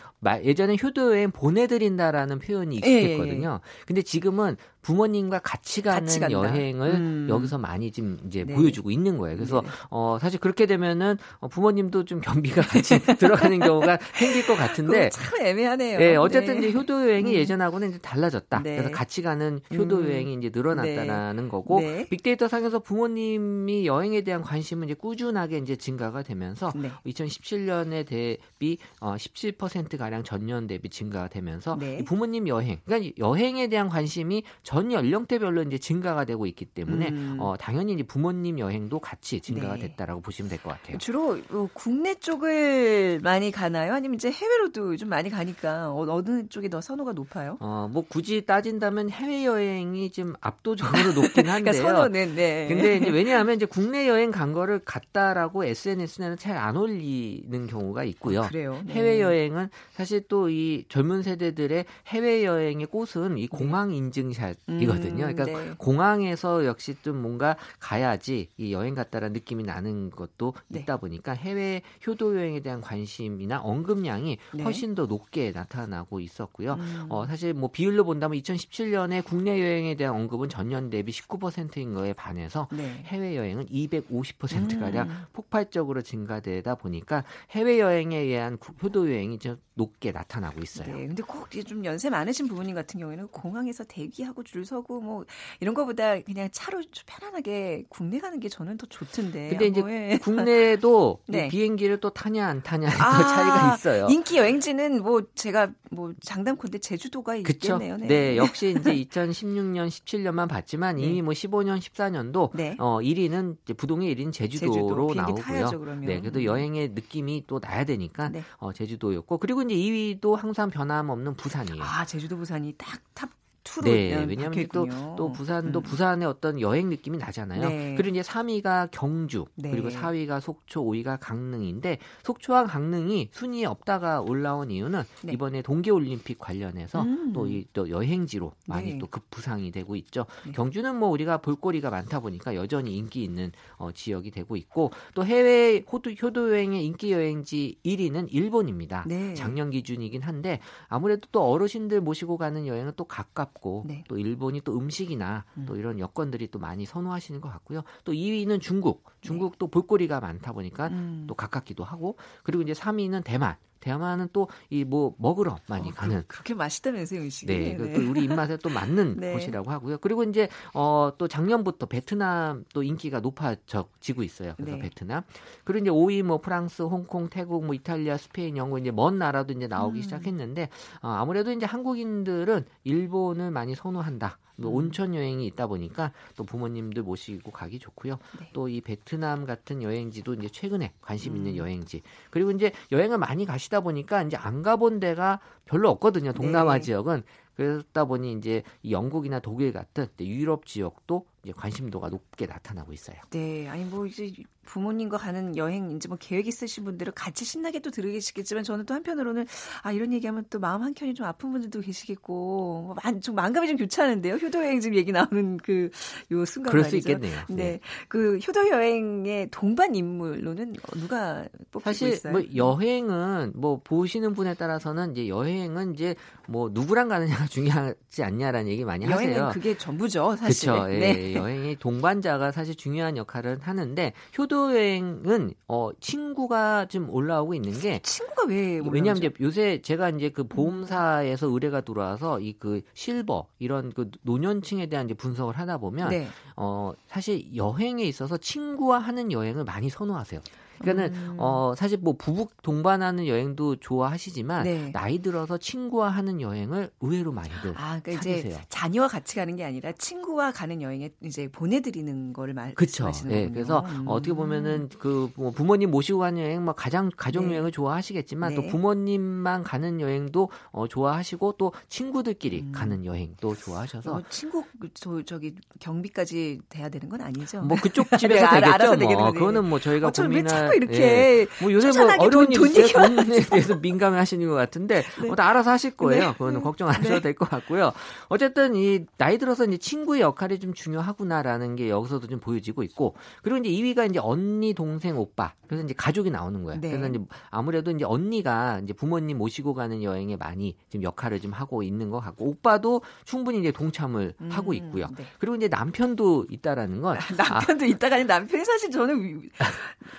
예전에 0.44 0.76
효도 0.82 1.12
여행 1.12 1.30
보내드린다라는 1.30 2.38
표현이 2.38 2.80
예, 2.84 2.90
예, 2.90 3.00
익숙했거든요. 3.02 3.60
예. 3.62 3.84
근데 3.86 4.02
지금은 4.02 4.56
부모님과 4.84 5.40
같이 5.40 5.82
가는 5.82 6.06
같이 6.06 6.32
여행을 6.32 6.90
음. 6.90 7.26
여기서 7.28 7.58
많이 7.58 7.90
좀 7.90 8.18
이제 8.26 8.44
네. 8.44 8.54
보여주고 8.54 8.90
있는 8.90 9.16
거예요. 9.18 9.36
그래서 9.36 9.62
네. 9.62 9.68
어 9.90 10.18
사실 10.20 10.38
그렇게 10.38 10.66
되면은 10.66 11.16
어, 11.40 11.48
부모님도 11.48 12.04
좀 12.04 12.20
경비가 12.20 12.62
같이 12.62 12.98
들어가는 13.18 13.58
경우가 13.58 13.98
생길 14.12 14.46
것 14.46 14.54
같은데 14.54 15.08
참 15.08 15.40
애매하네요. 15.40 15.98
네, 15.98 16.16
어쨌든 16.16 16.60
네. 16.60 16.68
이제 16.68 16.78
효도 16.78 17.00
여행이 17.08 17.32
음. 17.32 17.34
예전하고는 17.34 17.90
이제 17.90 17.98
달라졌다. 17.98 18.62
네. 18.62 18.76
그래서 18.76 18.90
같이 18.90 19.22
가는 19.22 19.58
효도 19.72 19.96
음. 19.96 20.04
여행이 20.04 20.34
이제 20.34 20.50
늘어났다라는 20.54 21.44
네. 21.44 21.48
거고 21.48 21.80
네. 21.80 22.06
빅데이터 22.10 22.46
상에서 22.46 22.78
부모님이 22.78 23.86
여행에 23.86 24.20
대한 24.20 24.42
관심은 24.42 24.88
이제 24.88 24.94
꾸준하게 24.94 25.58
이제 25.58 25.76
증가가 25.76 26.22
되면서 26.22 26.70
2017년에 27.06 28.06
대비 28.06 28.76
어 29.00 29.14
17% 29.14 29.96
가량 29.96 30.24
전년 30.24 30.66
대비 30.66 30.90
증가가 30.90 31.28
되면서 31.28 31.78
부모님 32.04 32.48
여행, 32.48 32.78
그러니까 32.84 33.14
여행에 33.18 33.68
대한 33.68 33.88
관심이 33.88 34.42
전 34.62 34.73
연령대별로 34.92 35.62
이제 35.62 35.78
증가가 35.78 36.24
되고 36.24 36.46
있기 36.46 36.64
때문에 36.64 37.08
음. 37.10 37.36
어, 37.40 37.54
당연히 37.58 37.92
이제 37.94 38.02
부모님 38.02 38.58
여행도 38.58 38.98
같이 39.00 39.40
증가가 39.40 39.74
네. 39.74 39.80
됐다라고 39.88 40.20
보시면 40.20 40.48
될 40.48 40.58
것 40.58 40.70
같아요. 40.70 40.98
주로 40.98 41.38
뭐 41.50 41.68
국내 41.72 42.14
쪽을 42.14 43.20
많이 43.22 43.50
가나요? 43.50 43.94
아니면 43.94 44.14
이제 44.16 44.30
해외로도 44.30 44.96
좀 44.96 45.08
많이 45.08 45.30
가니까 45.30 45.90
어, 45.92 46.06
어느 46.08 46.46
쪽이 46.48 46.70
더 46.70 46.80
선호가 46.80 47.12
높아요? 47.12 47.56
어, 47.60 47.88
뭐 47.92 48.04
굳이 48.08 48.46
따진다면 48.46 49.10
해외 49.10 49.44
여행이 49.44 50.10
좀 50.12 50.34
압도적으로 50.40 51.12
높긴 51.12 51.46
한데요. 51.48 51.72
그러니까 51.72 51.72
선호는 51.72 52.34
네. 52.34 52.68
근데 52.68 52.96
이제 52.96 53.10
왜냐하면 53.10 53.56
이제 53.56 53.66
국내 53.66 54.08
여행 54.08 54.30
간 54.30 54.52
거를 54.52 54.80
갔다라고 54.84 55.64
SNS에는 55.64 56.36
잘 56.38 56.54
안 56.64 56.76
올리는 56.76 57.66
경우가 57.66 58.04
있고요. 58.04 58.42
아, 58.44 58.48
그래요. 58.48 58.80
네. 58.86 58.94
해외 58.94 59.20
여행은 59.20 59.68
사실 59.92 60.22
또 60.28 60.44
이 60.48 60.84
젊은 60.88 61.22
세대들의 61.22 61.84
해외 62.08 62.44
여행의 62.44 62.86
꽃은 62.86 63.38
이 63.38 63.46
공항 63.48 63.92
인증샷 63.92 64.56
이거든요. 64.68 65.26
음, 65.26 65.34
그러니까 65.34 65.44
네. 65.44 65.74
공항에서 65.78 66.64
역시 66.64 66.96
좀 67.02 67.20
뭔가 67.20 67.56
가야지 67.78 68.48
이 68.56 68.72
여행 68.72 68.94
갔다라는 68.94 69.32
느낌이 69.32 69.64
나는 69.64 70.10
것도 70.10 70.54
네. 70.68 70.80
있다 70.80 70.96
보니까 70.98 71.32
해외 71.32 71.82
효도 72.06 72.36
여행에 72.36 72.60
대한 72.60 72.80
관심이나 72.80 73.60
언급량이 73.60 74.38
네. 74.54 74.62
훨씬 74.62 74.94
더 74.94 75.06
높게 75.06 75.50
나타나고 75.52 76.20
있었고요. 76.20 76.74
음. 76.74 77.06
어, 77.08 77.26
사실 77.26 77.54
뭐 77.54 77.70
비율로 77.70 78.04
본다면 78.04 78.38
2017년에 78.40 79.24
국내 79.24 79.60
여행에 79.60 79.94
대한 79.96 80.14
언급은 80.14 80.48
전년 80.48 80.90
대비 80.90 81.12
19%인 81.12 81.94
거에 81.94 82.12
반해서 82.12 82.68
네. 82.72 83.02
해외 83.06 83.36
여행은 83.36 83.66
250% 83.66 84.80
가량 84.80 85.08
음. 85.08 85.24
폭발적으로 85.32 86.02
증가되다 86.02 86.74
보니까 86.76 87.24
해외 87.50 87.80
여행에 87.80 88.18
의한 88.18 88.58
효도 88.82 89.10
여행이 89.10 89.38
좀 89.38 89.56
높게 89.74 90.12
나타나고 90.12 90.60
있어요. 90.62 90.94
네, 90.94 91.06
근데 91.06 91.22
꼭 91.22 91.44
좀 91.62 91.84
연세 91.84 92.10
많으신 92.10 92.48
부모님 92.48 92.74
같은 92.74 92.98
경우에는 93.00 93.28
공항에서 93.28 93.84
대기하고 93.84 94.42
줄 94.54 94.64
서고 94.64 95.00
뭐 95.00 95.24
이런 95.58 95.74
거보다 95.74 96.20
그냥 96.20 96.48
차로 96.52 96.80
편안하게 97.06 97.86
국내 97.88 98.20
가는 98.20 98.38
게 98.38 98.48
저는 98.48 98.76
더 98.76 98.86
좋던데. 98.86 99.48
근데 99.48 99.66
이제 99.66 99.80
뭐, 99.80 99.90
예. 99.90 100.16
국내에도 100.22 101.18
네. 101.26 101.48
비행기를 101.48 101.98
또 101.98 102.10
타냐 102.10 102.46
안 102.46 102.62
타냐 102.62 102.86
아, 102.88 103.22
차이가 103.34 103.74
있어요. 103.74 104.06
인기 104.10 104.36
여행지는 104.36 105.02
뭐 105.02 105.22
제가 105.34 105.72
뭐 105.90 106.12
장담컨대 106.20 106.78
제주도가? 106.78 107.34
있겠네요. 107.34 107.96
네. 107.96 108.06
네. 108.06 108.36
역시 108.36 108.76
이제 108.78 108.94
2016년, 108.94 109.88
17년만 109.88 110.48
봤지만 110.48 111.00
이미 111.00 111.16
네. 111.16 111.22
뭐 111.22 111.34
15년, 111.34 111.80
14년도 111.80 112.50
네. 112.54 112.76
어 112.78 113.00
1위는 113.00 113.56
이제 113.64 113.74
부동의 113.74 114.14
1위는 114.14 114.32
제주도로 114.32 115.08
제주도. 115.08 115.14
나오고요. 115.14 115.42
타야죠, 115.42 115.84
네, 116.00 116.20
그래도 116.20 116.38
음. 116.38 116.44
여행의 116.44 116.90
느낌이 116.90 117.44
또 117.48 117.58
나야 117.58 117.84
되니까 117.84 118.28
네. 118.28 118.44
어 118.58 118.72
제주도였고 118.72 119.38
그리고 119.38 119.62
이제 119.62 119.74
2위도 119.74 120.36
항상 120.36 120.70
변함없는 120.70 121.34
부산이에요. 121.34 121.82
아, 121.82 122.06
제주도 122.06 122.36
부산이 122.36 122.74
딱탑 122.78 123.30
투로 123.64 123.90
네, 123.90 124.24
왜냐하면 124.28 124.68
또, 124.72 124.86
또 125.16 125.32
부산도 125.32 125.80
음. 125.80 125.82
부산의 125.82 126.28
어떤 126.28 126.60
여행 126.60 126.90
느낌이 126.90 127.16
나잖아요. 127.16 127.68
네. 127.68 127.94
그리고 127.96 128.16
이제 128.16 128.20
3위가 128.20 128.90
경주, 128.92 129.46
네. 129.56 129.70
그리고 129.70 129.88
4위가 129.88 130.40
속초, 130.40 130.84
5위가 130.84 131.18
강릉인데 131.18 131.98
속초와 132.22 132.66
강릉이 132.66 133.30
순위에 133.32 133.64
없다가 133.64 134.20
올라온 134.20 134.70
이유는 134.70 135.02
네. 135.22 135.32
이번에 135.32 135.62
동계올림픽 135.62 136.38
관련해서 136.38 137.02
음. 137.02 137.32
또이 137.32 137.66
또 137.72 137.88
여행지로 137.88 138.52
많이 138.66 138.92
네. 138.92 138.98
또 138.98 139.06
급부상이 139.06 139.72
되고 139.72 139.96
있죠. 139.96 140.26
네. 140.44 140.52
경주는 140.52 140.94
뭐 140.94 141.08
우리가 141.08 141.38
볼거리가 141.38 141.88
많다 141.88 142.20
보니까 142.20 142.54
여전히 142.54 142.96
인기 142.96 143.24
있는 143.24 143.50
어, 143.78 143.90
지역이 143.92 144.30
되고 144.30 144.56
있고 144.56 144.90
또 145.14 145.24
해외 145.24 145.82
호도, 145.90 146.10
효도 146.22 146.50
여행의 146.50 146.84
인기 146.84 147.12
여행지 147.12 147.78
1위는 147.84 148.28
일본입니다. 148.30 149.04
네. 149.08 149.32
작년 149.32 149.70
기준이긴 149.70 150.20
한데 150.20 150.60
아무래도 150.88 151.28
또 151.32 151.42
어르신들 151.50 152.02
모시고 152.02 152.36
가는 152.36 152.66
여행은 152.66 152.92
또 152.96 153.04
가깝 153.04 153.53
가깝고 153.54 153.84
네. 153.86 154.04
또 154.08 154.18
일본이 154.18 154.60
또 154.60 154.76
음식이나 154.76 155.44
음. 155.56 155.64
또 155.66 155.76
이런 155.76 155.98
여건들이 155.98 156.48
또 156.50 156.58
많이 156.58 156.84
선호하시는 156.84 157.40
것 157.40 157.48
같고요. 157.48 157.82
또 158.04 158.12
2위는 158.12 158.60
중국. 158.60 159.04
중국도 159.20 159.66
네. 159.66 159.70
볼거리가 159.70 160.20
많다 160.20 160.52
보니까 160.52 160.88
음. 160.88 161.24
또 161.26 161.34
가깝기도 161.34 161.84
하고 161.84 162.16
그리고 162.42 162.62
이제 162.62 162.72
3위는 162.72 163.24
대만. 163.24 163.56
대만은 163.84 164.28
또 164.32 164.48
이 164.70 164.84
뭐 164.84 165.14
먹으러 165.18 165.56
많이 165.68 165.90
어, 165.90 165.92
가는 165.92 166.22
그, 166.26 166.38
렇게 166.38 166.54
맛있다면서요 166.54 167.20
음식이 167.20 167.46
네, 167.46 167.76
네. 167.76 167.92
또 167.92 168.10
우리 168.10 168.24
입맛에 168.24 168.56
또 168.58 168.68
맞는 168.70 169.16
네. 169.20 169.32
곳이라고 169.32 169.70
하고요. 169.70 169.98
그리고 169.98 170.24
이제 170.24 170.48
어 170.74 171.12
또 171.18 171.28
작년부터 171.28 171.86
베트남 171.86 172.64
또 172.72 172.82
인기가 172.82 173.20
높아지고 173.20 174.22
있어요. 174.22 174.54
그래서 174.56 174.76
네. 174.76 174.82
베트남 174.82 175.22
그리고 175.64 175.84
이제 175.84 175.90
5위 175.90 176.22
뭐 176.22 176.38
프랑스, 176.40 176.82
홍콩, 176.82 177.28
태국, 177.28 177.64
뭐 177.64 177.74
이탈리아, 177.74 178.16
스페인, 178.16 178.56
영국 178.56 178.78
이제 178.78 178.90
먼 178.90 179.18
나라도 179.18 179.52
이제 179.52 179.66
나오기 179.66 180.00
음. 180.00 180.02
시작했는데 180.02 180.68
어, 181.02 181.08
아무래도 181.08 181.52
이제 181.52 181.66
한국인들은 181.66 182.64
일본을 182.84 183.50
많이 183.50 183.74
선호한다. 183.74 184.38
뭐 184.56 184.70
음. 184.70 184.76
온천 184.76 185.14
여행이 185.14 185.46
있다 185.46 185.66
보니까 185.66 186.12
또 186.36 186.44
부모님들 186.44 187.02
모시고 187.02 187.50
가기 187.50 187.78
좋고요. 187.78 188.18
네. 188.38 188.50
또이 188.52 188.80
베트남 188.80 189.44
같은 189.46 189.82
여행지도 189.82 190.34
이제 190.34 190.48
최근에 190.48 190.92
관심 191.00 191.36
있는 191.36 191.52
음. 191.52 191.56
여행지. 191.56 192.02
그리고 192.30 192.50
이제 192.50 192.72
여행을 192.92 193.18
많이 193.18 193.44
가시다 193.44 193.80
보니까 193.80 194.22
이제 194.22 194.36
안 194.36 194.62
가본 194.62 195.00
데가 195.00 195.40
별로 195.64 195.90
없거든요. 195.90 196.32
동남아 196.32 196.74
네. 196.74 196.80
지역은. 196.80 197.22
그러다 197.56 198.04
보니 198.04 198.32
이제 198.32 198.62
영국이나 198.88 199.40
독일 199.40 199.72
같은 199.72 200.06
유럽 200.20 200.66
지역도 200.66 201.26
이제 201.44 201.52
관심도가 201.52 202.08
높게 202.08 202.46
나타나고 202.46 202.92
있어요. 202.92 203.16
네, 203.30 203.68
아니 203.68 203.84
뭐 203.84 204.06
이제 204.06 204.32
부모님과 204.64 205.18
가는 205.18 205.54
여행 205.58 205.90
이제 205.90 206.08
뭐 206.08 206.16
계획 206.18 206.46
있으신 206.46 206.84
분들은 206.84 207.12
같이 207.14 207.44
신나게 207.44 207.80
또 207.80 207.90
들으시겠지만 207.90 208.64
저는 208.64 208.86
또 208.86 208.94
한편으로는 208.94 209.46
아 209.82 209.92
이런 209.92 210.12
얘기하면 210.14 210.46
또 210.48 210.58
마음 210.58 210.82
한 210.82 210.94
켠이 210.94 211.12
좀 211.14 211.26
아픈 211.26 211.52
분들도 211.52 211.80
계시겠고 211.80 212.94
뭐, 213.02 213.20
좀 213.20 213.34
마음감이 213.34 213.68
좀 213.68 213.76
교차하는데요. 213.76 214.36
효도 214.36 214.58
여행 214.64 214.80
지금 214.80 214.96
얘기 214.96 215.12
나오는 215.12 215.58
그 215.58 215.90
요 216.30 216.44
순간 216.44 216.70
그럴 216.70 216.82
말이죠. 216.82 216.90
수 216.90 216.96
있겠네요. 216.96 217.40
네. 217.48 217.54
네. 217.54 217.80
그 218.08 218.38
효도 218.38 218.68
여행의 218.68 219.48
동반 219.50 219.94
인물로는 219.94 220.74
누가 220.96 221.46
뽑히고 221.70 221.80
사실 221.80 222.08
있어요? 222.12 222.32
뭐 222.32 222.42
여행은 222.54 223.52
뭐 223.54 223.80
보시는 223.82 224.32
분에 224.34 224.54
따라서는 224.54 225.12
이제 225.12 225.28
여행은 225.28 225.94
이제 225.94 226.14
뭐 226.48 226.70
누구랑 226.72 227.08
가느냐가 227.08 227.46
중요하지 227.48 228.22
않냐라는 228.22 228.68
얘기 228.70 228.84
많이 228.84 229.04
하세요. 229.04 229.30
여행은 229.30 229.52
그게 229.52 229.76
전부죠, 229.78 230.36
사실. 230.36 230.70
그렇죠. 230.70 230.92
예, 230.92 230.98
네. 230.98 231.34
여행의 231.34 231.76
동반자가 231.76 232.50
사실 232.52 232.74
중요한 232.74 233.16
역할을 233.16 233.58
하는데 233.60 234.12
효도 234.38 234.74
여행은 234.74 235.54
어 235.68 235.90
친구가 236.00 236.86
좀 236.86 237.08
올라오고 237.10 237.54
있는 237.54 237.78
게 237.78 238.00
친구가 238.02 238.44
왜 238.48 238.80
왜냐하면 238.90 239.16
이제 239.18 239.30
요새 239.40 239.80
제가 239.82 240.10
이제 240.10 240.30
그 240.30 240.44
보험사에서 240.44 241.46
의뢰가 241.48 241.82
들어와서 241.82 242.40
이 242.40 242.54
그 242.58 242.80
실버 242.94 243.46
이런 243.58 243.92
그 243.92 244.10
노년층에 244.22 244.86
대한 244.86 245.06
이제 245.06 245.14
분석을 245.14 245.58
하다 245.58 245.78
보면 245.78 246.08
네. 246.10 246.28
어 246.56 246.92
사실 247.08 247.54
여행에 247.54 248.04
있어서 248.04 248.36
친구와 248.36 248.98
하는 249.00 249.32
여행을 249.32 249.64
많이 249.64 249.90
선호하세요. 249.90 250.40
그러니까는 250.80 251.14
음. 251.14 251.36
어 251.38 251.74
사실 251.76 251.98
뭐 251.98 252.14
부부 252.16 252.48
동반하는 252.62 253.26
여행도 253.26 253.76
좋아하시지만 253.76 254.64
네. 254.64 254.90
나이 254.92 255.18
들어서 255.20 255.58
친구와 255.58 256.08
하는 256.08 256.40
여행을 256.40 256.90
의외로 257.00 257.32
많이들 257.32 257.74
아, 257.76 258.00
그러니까 258.02 258.22
찾으세요. 258.24 258.52
이제 258.54 258.60
자녀와 258.68 259.08
같이 259.08 259.36
가는 259.36 259.54
게 259.56 259.64
아니라 259.64 259.92
친구와 259.92 260.52
가는 260.52 260.80
여행에 260.80 261.10
이제 261.22 261.48
보내드리는 261.48 262.32
거를 262.32 262.54
말씀하시는 262.54 263.30
거예요. 263.30 263.46
네, 263.46 263.52
그래서 263.52 263.84
음. 263.88 264.04
어떻게 264.06 264.32
보면은 264.32 264.88
그 264.98 265.24
뭐 265.36 265.50
부모님 265.50 265.90
모시고 265.90 266.18
가는 266.20 266.42
여행, 266.42 266.64
뭐 266.64 266.74
가장 266.74 267.10
가족 267.16 267.44
네. 267.46 267.52
여행을 267.52 267.72
좋아하시겠지만 267.72 268.54
또 268.54 268.62
네. 268.62 268.68
부모님만 268.68 269.64
가는 269.64 270.00
여행도 270.00 270.50
어, 270.70 270.86
좋아하시고 270.88 271.54
또 271.58 271.72
친구들끼리 271.88 272.60
음. 272.60 272.72
가는 272.72 273.04
여행도 273.04 273.54
좋아하셔서 273.56 274.10
뭐 274.10 274.22
친구 274.28 274.64
저, 274.94 275.22
저기 275.22 275.54
경비까지 275.80 276.60
돼야 276.68 276.88
되는 276.88 277.08
건 277.08 277.20
아니죠. 277.20 277.62
뭐 277.62 277.76
그쪽 277.80 278.06
집에서 278.18 278.50
네, 278.60 278.98
되겠죠. 278.98 279.18
뭐. 279.18 279.32
그거는 279.32 279.64
뭐 279.68 279.78
저희가 279.80 280.08
어, 280.08 280.12
고민할 280.12 280.63
자꾸 280.66 280.76
이렇게 280.76 281.00
예. 281.00 281.46
뭐 281.60 281.72
요새 281.72 281.90
뭐 281.98 282.08
어려운 282.18 282.52
일 282.52 282.60
있어요. 282.66 283.08
돈에 283.16 283.40
대해서 283.40 283.76
민감하시는 283.76 284.46
것 284.48 284.54
같은데 284.54 285.02
네. 285.20 285.26
뭐다 285.26 285.48
알아서 285.48 285.70
하실 285.70 285.96
거예요. 285.96 286.28
네. 286.28 286.32
그거는 286.32 286.62
걱정 286.62 286.88
안 286.88 286.96
하셔도 286.96 287.16
네. 287.16 287.20
될것 287.20 287.48
같고요. 287.48 287.92
어쨌든 288.28 288.74
이 288.74 289.04
나이 289.16 289.38
들어서 289.38 289.64
이제 289.64 289.76
친구의 289.76 290.22
역할이 290.22 290.58
좀 290.60 290.74
중요하구나라는 290.74 291.76
게 291.76 291.88
여기서도 291.88 292.26
좀 292.26 292.40
보여지고 292.40 292.82
있고 292.82 293.14
그리고 293.42 293.58
이제 293.58 293.70
2위가 293.70 294.10
이제 294.10 294.18
언니, 294.22 294.74
동생, 294.74 295.18
오빠. 295.18 295.52
그래서 295.66 295.84
이제 295.84 295.94
가족이 295.96 296.30
나오는 296.30 296.62
거예요. 296.62 296.80
네. 296.80 296.90
그래서 296.90 297.08
이제 297.08 297.20
아무래도 297.50 297.90
이제 297.90 298.04
언니가 298.04 298.80
이제 298.82 298.92
부모님 298.92 299.38
모시고 299.38 299.74
가는 299.74 300.02
여행에 300.02 300.36
많이 300.36 300.76
지금 300.88 301.02
역할을 301.02 301.40
좀 301.40 301.52
하고 301.52 301.82
있는 301.82 302.10
것 302.10 302.20
같고 302.20 302.46
오빠도 302.46 303.02
충분히 303.24 303.58
이제 303.60 303.72
동참을 303.72 304.34
음, 304.40 304.48
하고 304.50 304.72
있고요. 304.74 305.08
네. 305.16 305.24
그리고 305.38 305.56
이제 305.56 305.68
남편도 305.68 306.46
있다라는 306.50 307.00
건 307.00 307.18
남편도 307.36 307.84
아, 307.84 307.88
있다가 307.88 308.16
아니 308.16 308.24
남편이 308.24 308.64
사실 308.64 308.90
저는 308.90 309.42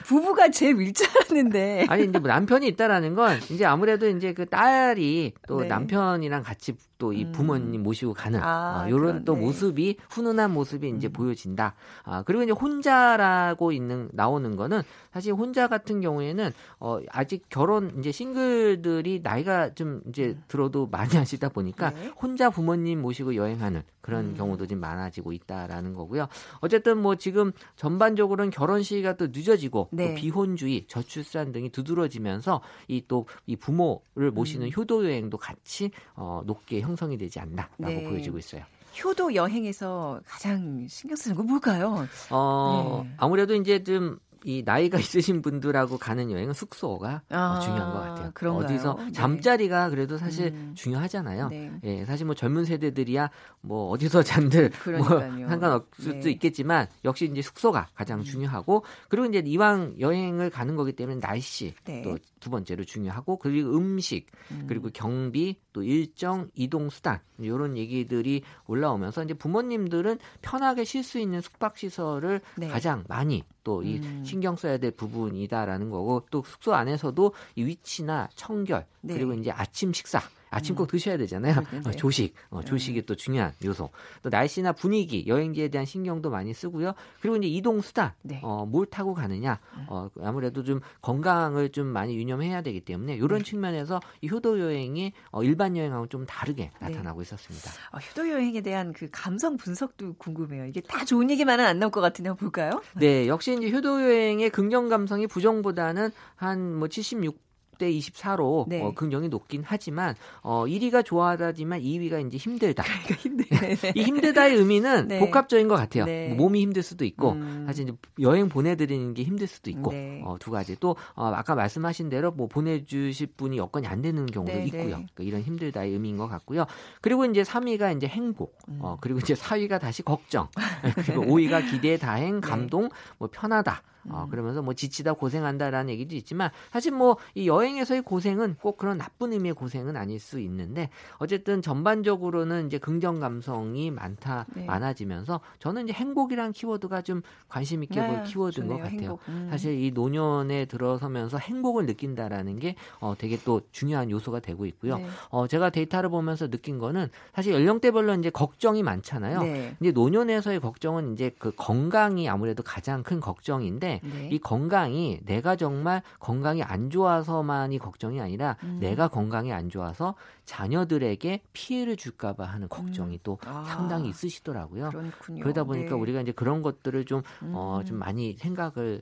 부부 0.03 0.34
가 0.35 0.49
제일 0.49 0.75
밀자라는데 0.75 1.87
아니 1.89 2.03
이제 2.03 2.19
뭐 2.19 2.27
남편이 2.27 2.67
있다라는 2.67 3.15
건 3.15 3.39
이제 3.49 3.65
아무래도 3.65 4.07
이제 4.07 4.33
그 4.33 4.45
딸이 4.45 5.33
또 5.47 5.61
네. 5.61 5.67
남편이랑 5.67 6.43
같이 6.43 6.75
또이 6.97 7.25
음. 7.25 7.31
부모님 7.31 7.83
모시고 7.83 8.13
가는 8.13 8.39
아, 8.41 8.83
어, 8.83 8.87
이런 8.87 9.25
또 9.25 9.35
모습이 9.35 9.97
훈훈한 10.09 10.51
모습이 10.51 10.89
이제 10.97 11.07
음. 11.07 11.13
보여진다. 11.13 11.75
아, 12.03 12.23
그리고 12.23 12.43
이제 12.43 12.51
혼자라고 12.51 13.71
있는 13.71 14.09
나오는 14.13 14.55
거는 14.55 14.81
사실 15.15 15.31
혼자 15.31 15.69
같은 15.69 16.01
경우에는 16.01 16.51
어, 16.77 16.99
아직 17.09 17.45
결혼 17.47 17.97
이제 17.99 18.11
싱글들이 18.11 19.21
나이가 19.23 19.73
좀 19.73 20.01
이제 20.09 20.25
음. 20.25 20.43
들어도 20.49 20.87
많이 20.87 21.11
하시다 21.15 21.47
보니까 21.47 21.91
네. 21.91 22.07
혼자 22.21 22.49
부모님 22.49 23.01
모시고 23.01 23.35
여행하는 23.35 23.83
그런 24.01 24.31
음. 24.31 24.35
경우도 24.35 24.67
좀 24.67 24.81
많아지고 24.81 25.31
있다라는 25.31 25.93
거고요. 25.93 26.27
어쨌든 26.59 26.97
뭐 27.01 27.15
지금 27.15 27.53
전반적으로는 27.77 28.51
결혼 28.51 28.83
시기가 28.83 29.15
또 29.15 29.27
늦어지고 29.27 29.87
네. 29.93 30.09
또 30.09 30.15
비혼주의, 30.15 30.85
저출산 30.89 31.53
등이 31.53 31.69
두드러지면서 31.69 32.59
이 32.89 33.05
또이 33.07 33.25
이 33.45 33.55
부모를 33.55 34.31
모시는 34.31 34.67
음. 34.67 34.71
효도 34.75 35.05
여행도 35.05 35.37
같이 35.37 35.91
어, 36.15 36.41
높게 36.45 36.81
형성이 36.81 37.17
되지 37.17 37.39
않나라고 37.39 37.85
네. 37.85 38.03
보여지고 38.03 38.37
있어요. 38.37 38.65
효도 39.03 39.33
여행에서 39.33 40.21
가장 40.25 40.87
신경 40.87 41.15
쓰는 41.15 41.35
건 41.35 41.47
뭘까요? 41.47 42.07
어, 42.29 43.01
네. 43.03 43.13
아무래도 43.17 43.55
이제 43.55 43.83
좀 43.83 44.19
이 44.45 44.61
나이가 44.63 44.99
있으신 44.99 45.41
분들하고 45.41 45.97
가는 45.97 46.31
여행은 46.31 46.53
숙소가 46.53 47.23
아, 47.29 47.59
중요한 47.61 47.91
것 47.91 47.99
같아요. 47.99 48.31
그런가요? 48.35 48.65
어디서 48.65 48.93
네. 48.93 49.11
잠자리가 49.11 49.89
그래도 49.89 50.19
사실 50.19 50.53
음. 50.53 50.73
중요하잖아요. 50.75 51.49
네. 51.49 51.71
예, 51.83 52.05
사실 52.05 52.27
뭐 52.27 52.35
젊은 52.35 52.63
세대들이야 52.63 53.31
뭐 53.61 53.89
어디서 53.89 54.21
잔들 54.21 54.71
뭐 54.99 55.03
상관없을 55.49 56.13
네. 56.13 56.17
수도 56.19 56.29
있겠지만 56.29 56.87
역시 57.03 57.25
이제 57.25 57.41
숙소가 57.41 57.87
가장 57.95 58.19
음. 58.19 58.23
중요하고 58.23 58.83
그리고 59.09 59.25
이제 59.25 59.41
이왕 59.43 59.95
여행을 59.99 60.51
가는 60.51 60.75
거기 60.75 60.93
때문에 60.93 61.19
날씨 61.19 61.73
네. 61.83 62.03
또두 62.03 62.51
번째로 62.51 62.83
중요하고 62.83 63.37
그리고 63.37 63.75
음식 63.75 64.27
음. 64.51 64.65
그리고 64.67 64.89
경비 64.93 65.57
또 65.73 65.81
일정 65.81 66.51
이동 66.53 66.91
수단 66.91 67.19
이런 67.39 67.77
얘기들이 67.77 68.43
올라오면서 68.67 69.23
이제 69.23 69.33
부모님들은 69.33 70.19
편하게 70.43 70.83
쉴 70.83 71.03
수 71.03 71.17
있는 71.17 71.41
숙박 71.41 71.77
시설을 71.77 72.41
네. 72.57 72.67
가장 72.67 73.03
많이 73.07 73.43
또이 73.65 73.97
음. 73.97 74.23
신경 74.23 74.55
써야 74.55 74.77
될 74.77 74.91
부분이다라는 74.91 75.89
거고 75.89 76.23
또 76.31 76.41
숙소 76.45 76.73
안에서도 76.73 77.33
이 77.55 77.65
위치나 77.65 78.29
청결 78.35 78.85
네. 79.01 79.15
그리고 79.15 79.33
이제 79.33 79.51
아침 79.51 79.91
식사 79.91 80.21
아침 80.55 80.75
꼭 80.75 80.83
음. 80.83 80.87
드셔야 80.87 81.17
되잖아요. 81.17 81.63
어, 81.85 81.91
조식, 81.91 82.33
어, 82.49 82.59
네. 82.61 82.65
조식이 82.65 83.05
또 83.05 83.15
중요한 83.15 83.53
요소. 83.63 83.89
또 84.23 84.29
날씨나 84.29 84.71
분위기, 84.71 85.25
여행지에 85.27 85.67
대한 85.67 85.85
신경도 85.85 86.29
많이 86.29 86.53
쓰고요. 86.53 86.93
그리고 87.19 87.35
이제 87.37 87.47
이동 87.47 87.81
수단, 87.81 88.13
네. 88.21 88.39
어, 88.43 88.65
뭘 88.65 88.85
타고 88.85 89.13
가느냐, 89.13 89.59
음. 89.77 89.85
어, 89.89 90.09
아무래도 90.21 90.63
좀 90.63 90.79
건강을 91.01 91.69
좀 91.69 91.87
많이 91.87 92.15
유념해야 92.15 92.61
되기 92.61 92.79
때문에 92.81 93.15
이런 93.15 93.39
네. 93.39 93.43
측면에서 93.43 93.99
이 94.21 94.29
효도 94.29 94.59
여행이 94.59 95.11
어, 95.31 95.43
일반 95.43 95.75
여행하고 95.75 96.07
좀 96.07 96.25
다르게 96.25 96.71
네. 96.81 96.89
나타나고 96.89 97.21
있었습니다. 97.21 97.71
어, 97.91 97.97
효도 97.97 98.29
여행에 98.29 98.61
대한 98.61 98.93
그 98.93 99.09
감성 99.11 99.57
분석도 99.57 100.13
궁금해요. 100.17 100.65
이게 100.65 100.81
다 100.81 101.03
좋은 101.05 101.29
얘기만은 101.29 101.65
안 101.65 101.79
나올 101.79 101.91
것 101.91 102.01
같은데 102.01 102.31
볼까요? 102.33 102.81
네, 102.95 103.27
역시 103.27 103.53
이제 103.57 103.69
효도 103.71 104.01
여행의 104.01 104.49
긍정 104.51 104.89
감성이 104.89 105.27
부정보다는 105.27 106.11
한 106.35 106.75
뭐 106.75 106.87
76. 106.87 107.44
6대 107.75 107.97
24로 107.97 108.67
네. 108.67 108.81
어, 108.81 108.93
긍정이 108.93 109.29
높긴 109.29 109.63
하지만 109.65 110.15
어, 110.41 110.65
1위가 110.65 111.03
좋아하다지만 111.05 111.81
2위가 111.81 112.25
이제 112.25 112.37
힘들다. 112.37 112.83
그러니까 113.05 113.15
힘들. 113.15 113.45
이 113.95 114.03
힘들다의 114.03 114.55
의미는 114.55 115.07
네. 115.07 115.19
복합적인 115.19 115.67
것 115.67 115.75
같아요. 115.75 116.05
네. 116.05 116.29
뭐 116.29 116.37
몸이 116.37 116.61
힘들 116.61 116.83
수도 116.83 117.05
있고 117.05 117.31
음. 117.31 117.63
사실 117.67 117.83
이제 117.83 117.93
여행 118.19 118.49
보내드리는 118.49 119.13
게 119.13 119.23
힘들 119.23 119.47
수도 119.47 119.69
있고 119.69 119.91
네. 119.91 120.21
어, 120.25 120.37
두 120.39 120.51
가지 120.51 120.75
또 120.79 120.95
어, 121.15 121.25
아까 121.27 121.55
말씀하신 121.55 122.09
대로 122.09 122.31
뭐 122.31 122.47
보내주실 122.47 123.27
분이 123.37 123.57
여건이 123.57 123.87
안 123.87 124.01
되는 124.01 124.25
경우도 124.25 124.53
네, 124.53 124.65
있고요. 124.65 124.83
그러니까 124.83 125.23
이런 125.23 125.41
힘들다의 125.41 125.91
의미인 125.91 126.17
것 126.17 126.27
같고요. 126.27 126.65
그리고 127.01 127.25
이제 127.25 127.43
3위가 127.43 127.95
이제 127.95 128.07
행복, 128.07 128.57
음. 128.69 128.79
어, 128.81 128.97
그리고 128.99 129.19
이제 129.19 129.33
4위가 129.33 129.79
다시 129.79 130.03
걱정, 130.03 130.47
그리고 131.05 131.23
5위가 131.25 131.69
기대, 131.69 131.97
다행, 131.97 132.41
감동, 132.41 132.89
뭐 133.17 133.29
편하다. 133.31 133.81
어, 134.09 134.23
음. 134.25 134.29
그러면서 134.29 134.61
뭐 134.61 134.73
지치다 134.73 135.13
고생한다라는 135.13 135.89
얘기도 135.91 136.15
있지만 136.15 136.49
사실 136.71 136.91
뭐 136.91 137.15
이 137.33 137.47
여행에서의 137.47 138.01
고생은 138.03 138.55
꼭 138.61 138.77
그런 138.77 138.97
나쁜 138.97 139.33
의미의 139.33 139.55
고생은 139.55 139.95
아닐 139.97 140.19
수 140.19 140.39
있는데 140.39 140.89
어쨌든 141.17 141.61
전반적으로는 141.61 142.67
이제 142.67 142.77
긍정 142.77 143.19
감성이 143.19 143.91
많다 143.91 144.45
네. 144.55 144.65
많아지면서 144.65 145.41
저는 145.59 145.85
이제 145.85 145.93
행복이란 145.93 146.51
키워드가 146.51 147.01
좀 147.01 147.21
관심 147.49 147.83
있게 147.83 147.99
네, 147.99 148.07
볼 148.07 148.23
키워드인 148.23 148.67
좋네요, 148.67 148.83
것 148.83 148.91
같아요. 148.91 149.19
음. 149.29 149.47
사실 149.49 149.81
이 149.81 149.91
노년에 149.91 150.65
들어서면서 150.65 151.37
행복을 151.37 151.85
느낀다라는 151.85 152.59
게 152.59 152.75
어, 152.99 153.15
되게 153.17 153.37
또 153.43 153.61
중요한 153.71 154.09
요소가 154.11 154.39
되고 154.39 154.65
있고요. 154.65 154.97
네. 154.97 155.07
어, 155.29 155.47
제가 155.47 155.69
데이터를 155.69 156.09
보면서 156.09 156.47
느낀 156.49 156.79
거는 156.79 157.09
사실 157.33 157.53
연령대별로 157.53 158.13
이제 158.15 158.29
걱정이 158.29 158.83
많잖아요. 158.83 159.41
네. 159.41 159.75
이제 159.81 159.91
노년에서의 159.91 160.59
걱정은 160.59 161.13
이제 161.13 161.31
그 161.37 161.51
건강이 161.55 162.29
아무래도 162.29 162.63
가장 162.63 163.03
큰 163.03 163.19
걱정인데 163.19 163.94
네. 164.03 164.29
이 164.31 164.39
건강이 164.39 165.19
내가 165.25 165.55
정말 165.55 166.01
건강이 166.19 166.63
안 166.63 166.89
좋아서만이 166.89 167.79
걱정이 167.79 168.21
아니라 168.21 168.57
음. 168.63 168.77
내가 168.79 169.07
건강이 169.07 169.51
안 169.53 169.69
좋아서 169.69 170.15
자녀들에게 170.45 171.41
피해를 171.53 171.95
줄까봐 171.95 172.43
하는 172.45 172.67
걱정이 172.69 173.15
음. 173.15 173.19
또 173.23 173.37
아. 173.45 173.63
상당히 173.67 174.09
있으시더라고요. 174.09 174.89
그렇군요. 174.89 175.41
그러다 175.43 175.63
보니까 175.63 175.95
네. 175.95 176.01
우리가 176.01 176.21
이제 176.21 176.31
그런 176.31 176.61
것들을 176.61 177.05
좀, 177.05 177.21
음. 177.43 177.51
어, 177.55 177.83
좀 177.85 177.97
많이 177.97 178.33
생각을 178.37 179.01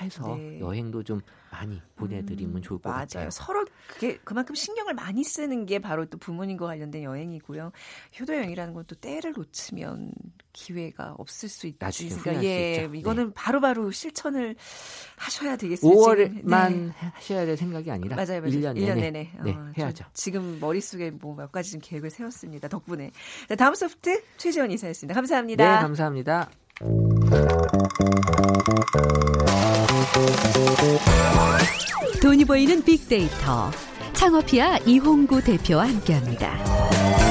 해서 0.00 0.34
네. 0.36 0.58
여행도 0.58 1.04
좀 1.04 1.20
많이 1.52 1.80
보내드리면 1.94 2.56
음, 2.56 2.62
좋을 2.62 2.80
것 2.80 2.90
맞아요. 2.90 3.02
같아요. 3.06 3.30
서로 3.30 3.64
그게 3.86 4.18
그만큼 4.24 4.56
신경을 4.56 4.94
많이 4.94 5.22
쓰는 5.22 5.66
게 5.66 5.78
바로 5.78 6.04
또 6.06 6.18
부모님과 6.18 6.66
관련된 6.66 7.04
여행이고요. 7.04 7.70
효도 8.18 8.34
여행이라는 8.34 8.74
건 8.74 8.84
또 8.88 8.96
때를 8.96 9.32
놓치면 9.32 10.10
기회가 10.54 11.14
없을 11.18 11.50
수 11.50 11.66
있다. 11.66 11.88
나중에 11.88 12.08
그러니까 12.10 12.44
예, 12.44 12.88
이거는 12.94 13.26
네. 13.26 13.32
바로바로 13.34 13.82
바로 13.82 13.90
실천을 13.90 14.56
하셔야 15.16 15.56
되겠습니다. 15.56 16.00
5월만 16.00 16.72
네. 16.72 16.90
하셔야 17.12 17.44
될 17.44 17.58
생각이 17.58 17.90
아니라 17.90 18.16
맞아요, 18.16 18.40
맞아요. 18.40 18.44
1년, 18.46 18.74
1년 18.76 18.94
내내, 18.94 19.10
내내. 19.10 19.30
네, 19.44 19.50
어, 19.52 19.72
해야죠. 19.76 20.04
지금 20.14 20.58
머릿속에 20.60 21.10
뭐 21.10 21.34
몇 21.34 21.50
가지 21.52 21.72
좀 21.72 21.80
계획을 21.82 22.10
세웠습니다. 22.10 22.68
덕분에. 22.68 23.10
자, 23.48 23.56
다음 23.56 23.74
소프트 23.74 24.22
최재원 24.36 24.70
이사였습니다. 24.70 25.14
감사합니다. 25.14 25.74
네, 25.76 25.80
감사합니다. 25.82 26.48
돈이 32.22 32.44
보이는 32.44 32.82
빅데이터 32.82 33.70
창업피아 34.14 34.78
이홍구 34.78 35.42
대표와 35.42 35.88
함께합니다. 35.88 37.23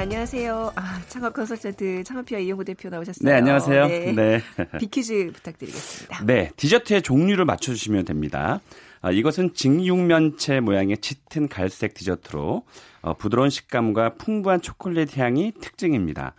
안녕하세요. 0.00 0.72
아, 0.76 1.02
창업 1.08 1.34
컨설턴트 1.34 2.04
창업피아 2.04 2.38
이용구 2.38 2.64
대표 2.64 2.88
나오셨어요. 2.88 3.22
네, 3.22 3.36
안녕하세요. 3.36 3.86
네. 3.86 4.12
네. 4.12 4.40
비퀴즈 4.80 5.30
부탁드리겠습니다. 5.34 6.24
네, 6.24 6.50
디저트의 6.56 7.02
종류를 7.02 7.44
맞춰주시면 7.44 8.06
됩니다. 8.06 8.60
아, 9.02 9.10
이것은 9.10 9.52
직육면체 9.52 10.60
모양의 10.60 10.98
짙은 10.98 11.48
갈색 11.48 11.92
디저트로 11.92 12.64
어, 13.02 13.14
부드러운 13.14 13.50
식감과 13.50 14.14
풍부한 14.14 14.62
초콜릿 14.62 15.18
향이 15.18 15.52
특징입니다. 15.60 16.34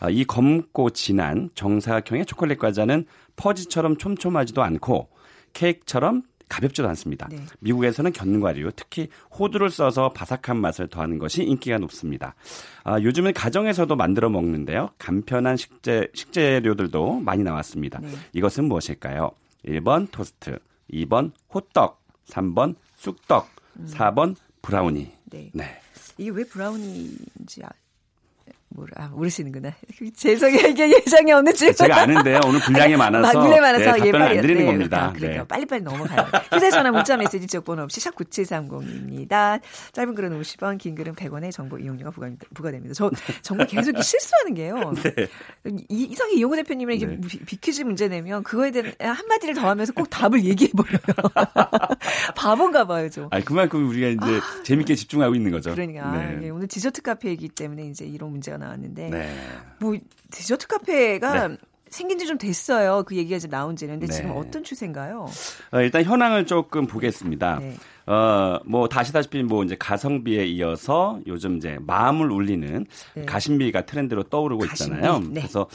아, 0.00 0.10
이 0.10 0.24
검고 0.24 0.90
진한 0.90 1.50
정사각형의 1.54 2.26
초콜릿 2.26 2.58
과자는 2.58 3.06
퍼지처럼 3.36 3.96
촘촘하지도 3.96 4.60
않고 4.60 5.08
케이크처럼 5.52 6.22
가볍지도 6.48 6.88
않습니다. 6.90 7.28
네. 7.30 7.38
미국에서는 7.60 8.12
견과류, 8.12 8.72
특히 8.76 9.08
호두를 9.38 9.70
써서 9.70 10.10
바삭한 10.12 10.56
맛을 10.56 10.88
더하는 10.88 11.18
것이 11.18 11.42
인기가 11.42 11.78
높습니다. 11.78 12.34
아, 12.84 13.00
요즘은 13.00 13.32
가정에서도 13.32 13.94
만들어 13.96 14.28
먹는데요. 14.28 14.90
간편한 14.98 15.56
식재, 15.56 16.08
식재료들도 16.14 17.20
많이 17.20 17.42
나왔습니다. 17.42 18.00
네. 18.00 18.08
이것은 18.32 18.64
무엇일까요? 18.64 19.30
1번 19.66 20.08
토스트, 20.10 20.58
2번 20.92 21.32
호떡, 21.52 22.02
3번 22.26 22.74
쑥떡, 22.96 23.48
음. 23.78 23.86
4번 23.90 24.36
브라우니. 24.62 25.10
네. 25.26 25.50
네. 25.52 25.80
이게 26.18 26.30
왜 26.30 26.44
브라우니인지 26.44 27.64
아, 27.64 27.68
모르, 28.74 28.90
아, 28.96 29.06
모르시는구나. 29.08 29.72
죄송해요. 30.16 30.68
이게 30.68 30.90
예정이 30.90 31.32
어느 31.32 31.52
쯤. 31.52 31.72
제가 31.72 32.02
아는데요. 32.02 32.40
오늘 32.44 32.58
분량이 32.60 32.96
많아서. 32.98 33.40
분량이 33.40 33.60
많아서 33.60 33.92
네, 33.92 34.08
예, 34.08 34.16
안 34.16 34.40
드리는 34.40 34.62
네, 34.62 34.66
겁니다. 34.66 35.04
아, 35.04 35.12
그러니까 35.12 35.42
네. 35.42 35.48
빨리빨리 35.48 35.82
넘어가요. 35.82 36.26
휴대전화 36.52 36.90
문자 36.90 37.16
메시지 37.16 37.46
지역번호 37.46 37.84
없이 37.84 38.00
샵 38.00 38.16
9730입니다. 38.16 39.60
짧은 39.92 40.14
글은 40.16 40.40
50원, 40.40 40.78
긴 40.78 40.96
글은 40.96 41.14
100원의 41.14 41.52
정보 41.52 41.78
이용료가 41.78 42.10
부과, 42.10 42.30
부과됩니다. 42.52 42.94
저 42.94 43.10
정말 43.42 43.68
계속 43.68 44.02
실수하는 44.02 44.54
게요. 44.54 44.92
네. 45.04 45.28
이, 45.88 46.08
이상하게 46.10 46.36
이용호 46.38 46.56
대표님이 46.56 46.96
이렇게 46.96 47.14
네. 47.16 47.20
비퀴즈 47.46 47.82
문제 47.82 48.08
내면 48.08 48.42
그거에 48.42 48.72
대한 48.72 48.92
한마디를 48.98 49.54
더 49.54 49.68
하면서 49.68 49.92
꼭 49.92 50.10
답을 50.10 50.44
얘기해버려요. 50.44 50.98
바본가 52.34 52.86
봐요, 52.86 53.08
좀. 53.08 53.28
아니, 53.30 53.44
그만큼 53.44 53.88
우리가 53.88 54.08
이제 54.08 54.40
재밌게 54.64 54.96
집중하고 54.96 55.36
있는 55.36 55.52
거죠. 55.52 55.70
그러니까 55.70 56.10
네. 56.12 56.40
예, 56.42 56.50
오늘 56.50 56.66
디저트 56.66 57.02
카페이기 57.02 57.50
때문에 57.50 57.86
이제 57.86 58.04
이런 58.04 58.30
문제가 58.30 58.58
나왔는데 58.64 59.10
네. 59.10 59.34
뭐 59.80 59.96
디저트 60.30 60.66
카페가 60.66 61.48
네. 61.48 61.56
생긴 61.90 62.18
지 62.18 62.26
좀 62.26 62.38
됐어요. 62.38 63.04
그 63.06 63.14
얘기가 63.14 63.36
이제 63.36 63.46
나온 63.46 63.76
지는. 63.76 63.94
근데 64.00 64.06
네. 64.08 64.12
지금 64.12 64.32
어떤 64.32 64.64
추세인가요? 64.64 65.26
어, 65.70 65.80
일단 65.80 66.02
현황을 66.02 66.44
조금 66.44 66.86
보겠습니다. 66.88 67.60
네. 67.60 67.76
어, 68.06 68.58
뭐, 68.66 68.88
다시다시피 68.88 69.42
뭐 69.44 69.62
이제 69.62 69.76
가성비에 69.78 70.44
이어서 70.46 71.20
요즘 71.28 71.56
이제 71.58 71.78
마음을 71.80 72.32
울리는 72.32 72.84
네. 73.14 73.24
가심비가 73.24 73.82
트렌드로 73.86 74.24
떠오르고 74.24 74.66
가심비, 74.66 74.94
있잖아요. 74.96 75.20
네. 75.20 75.40
그래서 75.42 75.68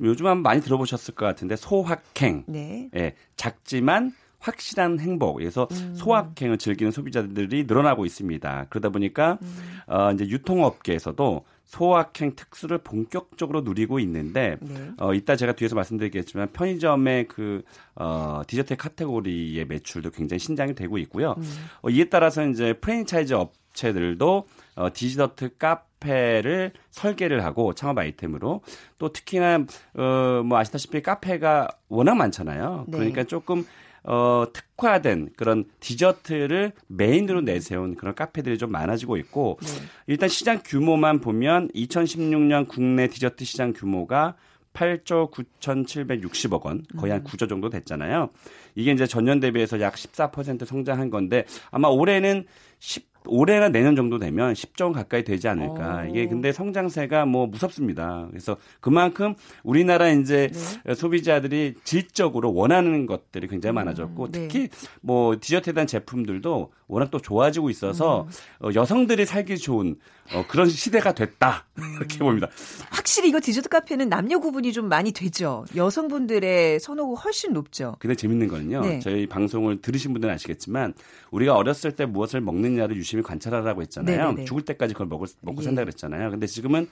요즘 0.00 0.26
한번 0.26 0.42
많이 0.42 0.62
들어보셨을 0.62 1.14
것 1.14 1.26
같은데 1.26 1.54
소확행. 1.56 2.44
네. 2.46 2.88
예, 2.96 3.14
작지만 3.36 4.12
확실한 4.38 5.00
행복. 5.00 5.34
그래서 5.34 5.68
음. 5.72 5.94
소확행을 5.96 6.56
즐기는 6.58 6.90
소비자들이 6.92 7.64
늘어나고 7.64 8.06
있습니다. 8.06 8.66
그러다 8.70 8.88
보니까 8.88 9.38
음. 9.42 9.80
어, 9.86 10.12
이제 10.12 10.24
유통업계에서도 10.26 11.44
소확행 11.68 12.34
특수를 12.34 12.78
본격적으로 12.78 13.60
누리고 13.60 14.00
있는데 14.00 14.56
네. 14.60 14.90
어, 14.96 15.12
이따 15.12 15.36
제가 15.36 15.52
뒤에서 15.52 15.74
말씀드리겠지만 15.76 16.52
편의점의 16.52 17.28
그 17.28 17.62
어, 17.94 18.40
디저트 18.46 18.76
카테고리의 18.76 19.66
매출도 19.66 20.10
굉장히 20.10 20.38
신장이 20.38 20.74
되고 20.74 20.96
있고요. 20.96 21.34
음. 21.36 21.44
어, 21.82 21.90
이에 21.90 22.04
따라서 22.04 22.46
이제 22.46 22.72
프랜차이즈 22.72 23.34
업체들도 23.34 24.46
어, 24.76 24.88
디저트 24.94 25.58
카페를 25.58 26.72
설계를 26.90 27.44
하고 27.44 27.74
창업 27.74 27.98
아이템으로 27.98 28.62
또 28.96 29.12
특히나 29.12 29.66
어, 29.94 30.42
뭐 30.46 30.56
아시다시피 30.56 31.02
카페가 31.02 31.68
워낙 31.90 32.14
많잖아요. 32.14 32.86
네. 32.88 32.96
그러니까 32.96 33.24
조금 33.24 33.66
어, 34.04 34.44
특화된 34.52 35.30
그런 35.36 35.64
디저트를 35.80 36.72
메인으로 36.86 37.42
내세운 37.42 37.94
그런 37.94 38.14
카페들이 38.14 38.58
좀 38.58 38.70
많아지고 38.70 39.16
있고 39.18 39.58
네. 39.62 39.68
일단 40.06 40.28
시장 40.28 40.60
규모만 40.64 41.20
보면 41.20 41.68
2016년 41.68 42.68
국내 42.68 43.08
디저트 43.08 43.44
시장 43.44 43.72
규모가 43.72 44.36
8조 44.72 45.32
9,760억 45.32 46.62
원, 46.62 46.84
거의 46.96 47.12
한 47.12 47.24
9조 47.24 47.48
정도 47.48 47.68
됐잖아요. 47.68 48.30
이게 48.76 48.92
이제 48.92 49.06
전년 49.06 49.40
대비해서 49.40 49.80
약 49.80 49.94
14% 49.94 50.64
성장한 50.64 51.10
건데 51.10 51.44
아마 51.70 51.88
올해는 51.88 52.44
10 52.78 53.07
올해나 53.26 53.68
내년 53.68 53.96
정도 53.96 54.18
되면 54.18 54.52
10조 54.54 54.84
원 54.84 54.92
가까이 54.92 55.24
되지 55.24 55.48
않을까. 55.48 56.04
오. 56.04 56.08
이게 56.08 56.26
근데 56.26 56.52
성장세가 56.52 57.26
뭐 57.26 57.46
무섭습니다. 57.46 58.26
그래서 58.30 58.56
그만큼 58.80 59.34
우리나라 59.62 60.08
이제 60.08 60.50
네. 60.84 60.94
소비자들이 60.94 61.74
질적으로 61.84 62.54
원하는 62.54 63.06
것들이 63.06 63.48
굉장히 63.48 63.74
많아졌고 63.74 64.24
음, 64.24 64.32
네. 64.32 64.48
특히 64.48 64.68
뭐 65.00 65.36
디저트에 65.38 65.72
대한 65.72 65.86
제품들도 65.86 66.72
워낙 66.86 67.10
또 67.10 67.20
좋아지고 67.20 67.70
있어서 67.70 68.26
음. 68.60 68.66
어, 68.66 68.70
여성들이 68.74 69.26
살기 69.26 69.58
좋은 69.58 69.96
어, 70.32 70.44
그런 70.48 70.68
시대가 70.68 71.12
됐다 71.12 71.66
이렇게 71.98 72.18
봅니다. 72.18 72.48
확실히 72.90 73.28
이거 73.28 73.40
디저트 73.40 73.68
카페는 73.68 74.08
남녀 74.08 74.38
구분이 74.38 74.72
좀 74.72 74.88
많이 74.88 75.12
되죠. 75.12 75.64
여성분들의 75.76 76.80
선호가 76.80 77.20
훨씬 77.20 77.52
높죠. 77.52 77.96
근데 77.98 78.14
재밌는 78.14 78.48
거는요. 78.48 78.80
네. 78.80 78.98
저희 79.00 79.26
방송을 79.26 79.80
들으신 79.80 80.12
분들은 80.12 80.34
아시겠지만 80.34 80.94
우리가 81.30 81.54
어렸을 81.54 81.92
때 81.92 82.06
무엇을 82.06 82.40
먹느냐를 82.40 82.96
유심 82.96 83.17
히 83.18 83.22
관찰하라고 83.22 83.82
했잖아요. 83.82 84.16
네네네. 84.16 84.44
죽을 84.44 84.62
때까지 84.64 84.94
그걸 84.94 85.06
먹을, 85.06 85.26
먹고 85.40 85.60
예. 85.60 85.64
산다 85.64 85.82
그랬잖아요. 85.82 86.30
근데 86.30 86.46
지금은 86.46 86.88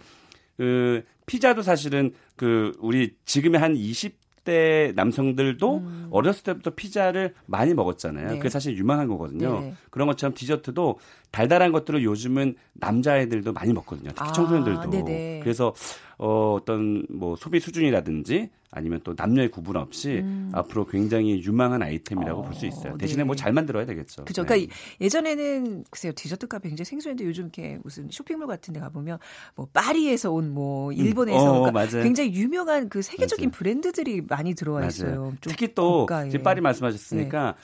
그 0.56 1.04
피자도 1.26 1.62
사실은 1.62 2.12
그 2.36 2.72
우리 2.80 3.14
지금의 3.24 3.60
한 3.60 3.74
20대 3.74 4.94
남성들도 4.94 6.08
어렸을 6.10 6.44
때부터 6.44 6.70
피자를 6.70 7.34
많이 7.46 7.74
먹었잖아요. 7.74 8.26
음. 8.26 8.32
네. 8.32 8.38
그게 8.38 8.48
사실 8.48 8.76
유망한 8.76 9.08
거거든요. 9.08 9.60
네. 9.60 9.74
그런 9.90 10.08
것처럼 10.08 10.34
디저트도 10.34 10.98
달달한 11.30 11.72
것들을 11.72 12.02
요즘은 12.02 12.54
남자애들도 12.74 13.52
많이 13.52 13.72
먹거든요. 13.72 14.10
특히 14.14 14.28
아, 14.28 14.32
청소년들도. 14.32 14.90
네네. 14.90 15.40
그래서 15.42 15.74
어, 16.18 16.54
어떤 16.58 17.04
뭐 17.10 17.36
소비 17.36 17.60
수준이라든지 17.60 18.48
아니면 18.70 19.00
또 19.04 19.14
남녀의 19.16 19.50
구분 19.50 19.76
없이 19.76 20.24
앞으로 20.52 20.86
굉장히 20.86 21.42
유망한 21.42 21.82
아이템이라고 21.82 22.40
음. 22.40 22.42
어, 22.42 22.44
볼수 22.46 22.66
있어요. 22.66 22.96
대신에 22.98 23.22
네. 23.22 23.26
뭐잘 23.26 23.52
만들어야 23.52 23.84
되겠죠. 23.86 24.24
그죠. 24.24 24.42
네. 24.42 24.48
그러니까 24.48 24.74
예전에는 25.00 25.84
글쎄요 25.90 26.12
디저트 26.14 26.46
카페 26.48 26.68
굉장히 26.68 26.86
생소했는데 26.86 27.26
요즘 27.28 27.44
이렇게 27.44 27.78
무슨 27.84 28.08
쇼핑몰 28.10 28.46
같은데 28.48 28.80
가 28.80 28.88
보면 28.90 29.18
뭐 29.54 29.68
파리에서 29.72 30.32
온 30.32 30.46
뭐 30.56 30.92
일본에서 30.92 31.38
어, 31.38 31.60
그러니까 31.60 31.72
맞아요. 31.72 32.02
굉장히 32.02 32.32
유명한 32.34 32.88
그 32.88 33.02
세계적인 33.02 33.46
맞아요. 33.50 33.58
브랜드들이 33.58 34.22
많이 34.26 34.54
들어와. 34.54 34.86
있어요. 34.86 35.34
좀 35.40 35.52
특히 35.52 35.74
또. 35.74 36.06
네. 36.08 36.30
지금 36.30 36.42
파리 36.44 36.60
말씀하셨으니까 36.60 37.56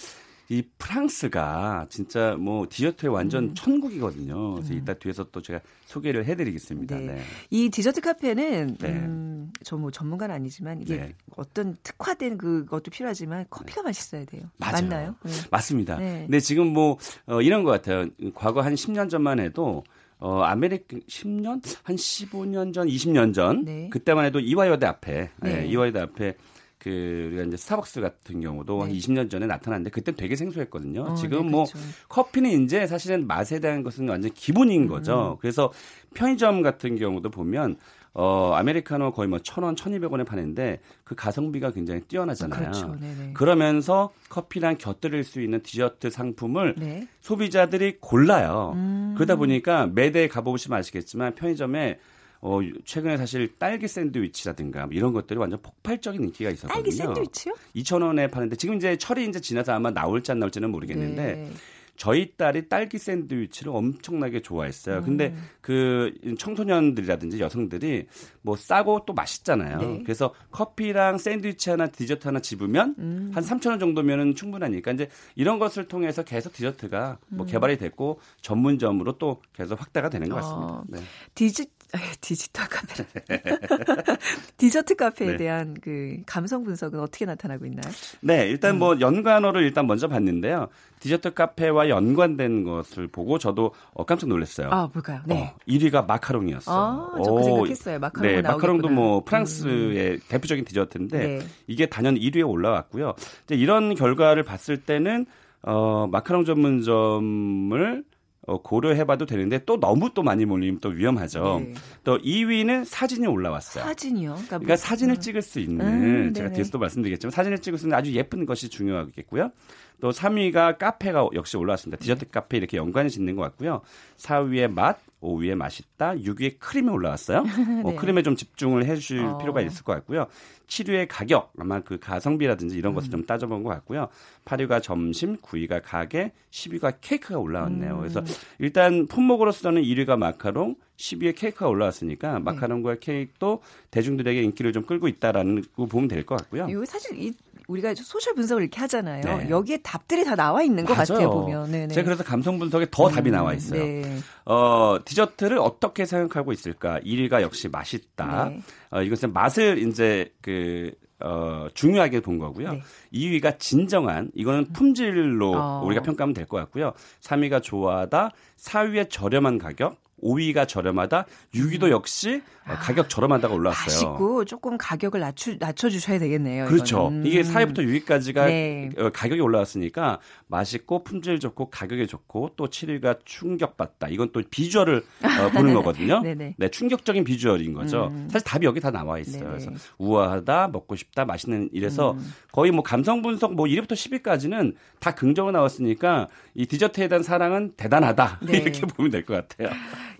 이 0.52 0.62
프랑스가 0.76 1.86
진짜 1.88 2.36
뭐 2.38 2.66
디저트의 2.68 3.10
완전 3.10 3.44
음. 3.44 3.54
천국이거든요. 3.54 4.54
그래서 4.54 4.74
이따 4.74 4.92
뒤에서 4.92 5.24
또 5.32 5.40
제가 5.40 5.60
소개를 5.86 6.26
해드리겠습니다. 6.26 6.96
네. 6.98 7.06
네. 7.06 7.22
이 7.48 7.70
디저트 7.70 8.02
카페는 8.02 8.76
네. 8.78 8.88
음, 8.88 9.50
저뭐 9.64 9.90
전문가는 9.90 10.34
아니지만 10.34 10.82
이게 10.82 10.96
네. 10.96 11.14
어떤 11.36 11.76
특화된 11.82 12.36
그것도 12.36 12.90
필요하지만 12.90 13.46
커피가 13.48 13.82
맛있어야 13.82 14.26
돼요. 14.26 14.42
맞아요. 14.58 14.72
맞나요? 14.72 15.14
네. 15.24 15.32
맞습니다. 15.50 15.96
네. 15.96 16.24
근데 16.26 16.38
지금 16.38 16.66
뭐 16.66 16.98
어, 17.26 17.40
이런 17.40 17.64
것 17.64 17.70
같아요. 17.70 18.08
과거 18.34 18.60
한 18.60 18.74
10년 18.74 19.08
전만 19.08 19.40
해도 19.40 19.84
어, 20.18 20.42
아메리카 20.42 20.98
10년 21.08 21.62
한 21.82 21.96
15년 21.96 22.74
전, 22.74 22.86
20년 22.86 23.34
전 23.34 23.64
네. 23.64 23.88
그때만 23.90 24.26
해도 24.26 24.38
이화여대 24.38 24.86
앞에 24.86 25.30
네. 25.40 25.62
예, 25.62 25.66
이화여대 25.66 25.98
앞에 25.98 26.36
그 26.83 27.29
우리가 27.29 27.45
이제 27.45 27.57
스타벅스 27.57 28.01
같은 28.01 28.40
경우도 28.40 28.83
한 28.83 28.88
네. 28.88 28.99
20년 28.99 29.31
전에 29.31 29.47
나타났는데 29.47 29.90
그때 29.90 30.11
되게 30.11 30.35
생소했거든요. 30.35 31.03
어, 31.03 31.14
지금 31.14 31.45
네, 31.45 31.51
뭐 31.51 31.64
그렇죠. 31.64 31.79
커피는 32.09 32.64
이제 32.64 32.88
사실은 32.88 33.29
맛에 33.29 33.61
대한 33.61 33.85
것은 33.85 34.09
완전 34.09 34.33
음. 34.33 34.35
기본인 34.35 34.88
거죠. 34.88 35.38
그래서 35.40 35.73
편의점 36.14 36.61
같은 36.62 36.97
경우도 36.97 37.31
보면 37.31 37.77
어, 38.14 38.53
아메리카노 38.55 39.12
거의 39.12 39.29
뭐 39.29 39.38
1,000원, 39.38 39.77
1,200원에 39.77 40.27
파는데 40.27 40.81
그 41.05 41.14
가성비가 41.14 41.71
굉장히 41.71 42.01
뛰어나잖아요. 42.01 42.61
그렇죠. 42.61 42.97
네네. 43.01 43.33
그러면서 43.35 44.11
커피랑 44.29 44.77
곁들일 44.79 45.23
수 45.23 45.40
있는 45.40 45.62
디저트 45.62 46.11
상품을 46.11 46.75
네. 46.79 47.07
소비자들이 47.21 47.99
골라요. 48.01 48.73
음. 48.75 49.14
그러다 49.14 49.37
보니까 49.37 49.87
매대에 49.87 50.27
가보시면 50.27 50.81
아시겠지만 50.81 51.37
편의점에 51.37 52.01
어, 52.42 52.59
최근에 52.85 53.16
사실 53.16 53.57
딸기 53.57 53.87
샌드위치라든가 53.87 54.87
뭐 54.87 54.94
이런 54.94 55.12
것들이 55.12 55.38
완전 55.38 55.62
폭발적인 55.62 56.24
인기가 56.24 56.50
있었거든요. 56.50 56.74
딸기 56.74 56.90
샌드위치요? 56.90 57.55
2,000원에 57.76 58.31
파는데 58.31 58.57
지금 58.57 58.74
이제 58.74 58.98
철이 58.98 59.26
이제 59.28 59.40
지나서 59.40 59.72
아마 59.72 59.92
나올지 59.92 60.33
안 60.33 60.40
나올지는 60.40 60.70
모르겠는데 60.70 61.35
네. 61.35 61.50
저희 61.96 62.33
딸이 62.37 62.68
딸기 62.68 62.98
샌드위치를 62.98 63.70
엄청나게 63.72 64.42
좋아했어요. 64.42 64.98
음. 64.98 65.02
근데 65.05 65.37
그 65.61 66.12
청소년들이라든지 66.37 67.38
여성들이 67.38 68.07
뭐 68.40 68.57
싸고 68.57 69.05
또 69.07 69.12
맛있잖아요. 69.12 69.78
네. 69.78 70.02
그래서 70.02 70.35
커피랑 70.50 71.18
샌드위치 71.18 71.70
하나, 71.70 71.87
디저트 71.87 72.26
하나 72.26 72.40
집으면 72.40 72.96
음. 72.98 73.31
한 73.33 73.44
3천 73.44 73.70
원 73.70 73.78
정도면은 73.78 74.35
충분하니까 74.35 74.90
이제 74.90 75.09
이런 75.37 75.61
것을 75.61 75.87
통해서 75.87 76.24
계속 76.24 76.52
디저트가 76.55 77.18
음. 77.28 77.37
뭐 77.37 77.46
개발이 77.46 77.76
됐고 77.76 78.18
전문점으로 78.40 79.18
또 79.18 79.40
계속 79.52 79.81
확대가 79.81 80.09
되는 80.09 80.28
것 80.28 80.37
같습니다. 80.37 80.72
어. 80.72 80.85
네. 80.88 80.98
디지 81.37 81.66
디지털 82.20 82.66
카페 82.68 83.05
디저트 84.57 84.96
카페에 84.96 85.33
네. 85.33 85.37
대한 85.37 85.76
그 85.81 86.16
감성 86.26 86.64
분석은 86.64 86.98
어떻게 86.98 87.26
나타나고 87.26 87.66
있나요? 87.66 87.92
네, 88.20 88.44
음. 88.44 88.48
일단 88.48 88.78
뭐 88.78 88.98
연관어를 88.98 89.62
일단 89.62 89.87
먼저 89.87 90.09
봤는데요. 90.09 90.68
디저트 91.00 91.35
카페와 91.35 91.88
연관된 91.88 92.64
것을 92.64 93.09
보고 93.09 93.38
저도 93.38 93.72
어, 93.92 94.05
깜짝 94.05 94.28
놀랐어요. 94.28 94.70
아 94.70 94.88
뭘까요? 94.92 95.20
네. 95.26 95.52
어, 95.55 95.59
1위가 95.68 96.07
마카롱이었어. 96.07 96.72
아, 96.72 97.22
저그 97.22 97.42
생각했어요. 97.42 97.98
마카롱 97.98 98.31
네, 98.31 98.42
마카롱도 98.42 98.88
나오겠구나. 98.88 98.90
음. 98.90 98.94
뭐 98.94 99.24
프랑스의 99.24 100.20
대표적인 100.28 100.64
디저트인데 100.64 101.18
네. 101.18 101.40
이게 101.66 101.87
단연 101.87 102.14
1위에 102.14 102.48
올라왔고요. 102.48 103.14
이제 103.44 103.55
이런 103.55 103.94
결과를 103.94 104.44
봤을 104.44 104.78
때는 104.78 105.26
어, 105.62 106.07
마카롱 106.11 106.44
전문점을 106.44 108.05
어, 108.05 108.12
고려해봐도 108.46 109.26
되는데 109.26 109.59
또 109.64 109.78
너무 109.78 110.11
또 110.14 110.22
많이 110.22 110.44
몰리면 110.44 110.81
또 110.81 110.88
위험하죠. 110.88 111.62
네. 111.64 111.74
또 112.02 112.18
2위는 112.18 112.85
사진이 112.85 113.26
올라왔어요. 113.26 113.85
사진이요. 113.85 114.33
그러니까, 114.33 114.59
그러니까 114.59 114.76
사진을 114.76 115.20
찍을 115.20 115.42
수 115.42 115.61
있는 115.61 115.87
음, 115.87 116.35
제가. 116.35 116.50
뒤에서도 116.50 116.78
말씀드리겠지만 116.78 117.31
사진을 117.31 117.59
찍을 117.59 117.78
수 117.78 117.87
있는 117.87 117.96
아주 117.96 118.12
예쁜 118.12 118.44
것이 118.44 118.68
중요하겠고요. 118.68 119.52
또 120.00 120.11
3위가 120.11 120.78
카페가 120.78 121.28
역시 121.35 121.57
올라왔습니다. 121.57 122.00
디저트 122.02 122.31
카페 122.31 122.57
이렇게 122.57 122.76
연관이 122.76 123.09
짓는 123.11 123.37
것 123.37 123.42
같고요. 123.42 123.83
4위에 124.16 124.68
맛, 124.68 124.98
5위에 125.22 125.54
맛있다, 125.54 126.14
6위에 126.16 126.58
크림이 126.58 126.90
올라왔어요. 126.90 127.42
네. 127.82 127.82
어, 127.85 127.96
크림에 127.96 128.22
좀 128.22 128.37
집중을 128.37 128.85
해주실 128.87 129.20
어. 129.20 129.38
필요가 129.38 129.61
있을 129.61 129.85
것 129.85 129.92
같고요. 129.94 130.26
7위의 130.66 131.06
가격, 131.08 131.52
아마 131.58 131.80
그 131.80 131.98
가성비라든지 131.98 132.76
이런 132.76 132.94
것을 132.94 133.08
음. 133.08 133.12
좀 133.12 133.26
따져본 133.26 133.62
것 133.62 133.70
같고요. 133.70 134.08
8위가 134.44 134.82
점심, 134.82 135.37
9위가 135.37 135.80
가게, 135.85 136.32
10위가 136.50 136.96
케이크가 137.00 137.38
올라왔네요. 137.38 137.94
음. 137.94 137.98
그래서 137.98 138.22
일단 138.58 139.06
품목으로서는 139.06 139.82
1위가 139.82 140.16
마카롱, 140.16 140.76
10위에 140.96 141.35
케이크가 141.37 141.68
올라왔으니까 141.68 142.35
네. 142.35 142.38
마카롱과 142.40 142.96
케이크도 143.00 143.62
대중들에게 143.90 144.42
인기를 144.42 144.72
좀 144.72 144.85
끌고 144.85 145.08
있다라는 145.08 145.62
거 145.76 145.87
보면 145.87 146.08
될 146.08 146.22
것 146.24 146.37
같고요. 146.37 146.66
이거 146.68 146.85
사실 146.85 147.18
이 147.20 147.32
우리가 147.72 147.94
소셜 147.96 148.35
분석을 148.35 148.62
이렇게 148.62 148.78
하잖아요. 148.80 149.22
네. 149.38 149.50
여기에 149.50 149.78
답들이 149.78 150.24
다 150.24 150.37
나와 150.37 150.62
있는 150.62 150.85
것 150.85 150.92
맞아요. 150.94 151.06
같아요 151.06 151.30
보면. 151.30 151.70
네네. 151.70 151.88
제가 151.94 152.04
그래서 152.04 152.22
감성 152.24 152.58
분석에 152.58 152.87
더 152.90 153.08
음, 153.08 153.12
답이 153.12 153.30
나와 153.30 153.54
있어요. 153.54 153.82
네. 153.82 154.18
어, 154.44 154.98
디저트를 155.04 155.58
어떻게 155.58 156.04
생각하고 156.04 156.52
있을까? 156.52 157.00
1위가 157.00 157.40
역시 157.42 157.68
맛있다. 157.68 158.50
네. 158.50 158.61
어, 158.90 159.02
이것은 159.02 159.32
맛을 159.32 159.78
이제 159.78 160.32
그 160.40 160.92
어, 161.20 161.68
중요하게 161.74 162.20
본 162.20 162.38
거고요. 162.38 162.72
네. 162.72 162.82
2위가 163.12 163.58
진정한 163.58 164.30
이거는 164.35 164.72
품질로 164.72 165.52
어. 165.56 165.82
우리가 165.85 166.02
평가하면 166.02 166.35
될 166.35 166.46
것 166.46 166.56
같고요. 166.58 166.92
3위가 167.20 167.62
좋아하다, 167.62 168.30
4위에 168.58 169.08
저렴한 169.08 169.58
가격, 169.58 169.96
5위가 170.22 170.68
저렴하다, 170.68 171.26
6위도 171.54 171.85
음. 171.85 171.90
역시 171.90 172.42
아, 172.64 172.76
가격 172.78 173.08
저렴하다가 173.08 173.52
올라왔어요. 173.54 174.11
맛있고 174.12 174.44
조금 174.44 174.78
가격을 174.78 175.18
낮추, 175.20 175.56
낮춰주셔야 175.58 176.18
되겠네요. 176.20 176.66
그렇죠. 176.66 177.08
음. 177.08 177.26
이게 177.26 177.42
4위부터 177.42 177.78
6위까지가 177.78 178.46
네. 178.46 178.90
어, 178.98 179.11
가격이 179.11 179.40
올라왔으니까 179.40 180.20
맛있고 180.46 181.02
품질 181.02 181.40
좋고 181.40 181.70
가격이 181.70 182.06
좋고 182.06 182.50
또 182.56 182.68
7위가 182.68 183.18
충격받다. 183.24 184.08
이건 184.08 184.30
또 184.32 184.40
비주얼을 184.48 184.98
어, 184.98 185.50
보는 185.52 185.74
거거든요. 185.74 186.22
네, 186.22 186.68
충격적인 186.70 187.24
비주얼인 187.24 187.72
거죠. 187.72 188.08
음. 188.12 188.28
사실 188.30 188.44
답이 188.46 188.64
여기 188.66 188.78
다 188.80 188.90
나와 188.92 189.18
있어요. 189.18 189.42
네네. 189.42 189.50
그래서 189.50 189.70
우아하다, 189.98 190.68
먹고 190.68 190.94
싶다, 190.94 191.24
맛있는 191.24 191.68
이래서 191.72 192.12
음. 192.12 192.32
거의 192.52 192.70
뭐 192.70 192.82
감성 192.85 193.22
분석 193.22 193.54
뭐 193.54 193.66
1위부터 193.66 193.92
10위까지는 193.92 194.74
다 195.00 195.14
긍정으로 195.14 195.52
나왔으니까 195.52 196.28
이 196.54 196.66
디저트에 196.66 197.08
대한 197.08 197.22
사랑은 197.24 197.72
대단하다. 197.76 198.40
네. 198.46 198.58
이렇게 198.58 198.82
보면 198.82 199.11
될 199.11 199.22
것 199.24 199.35
같아요. 199.48 199.70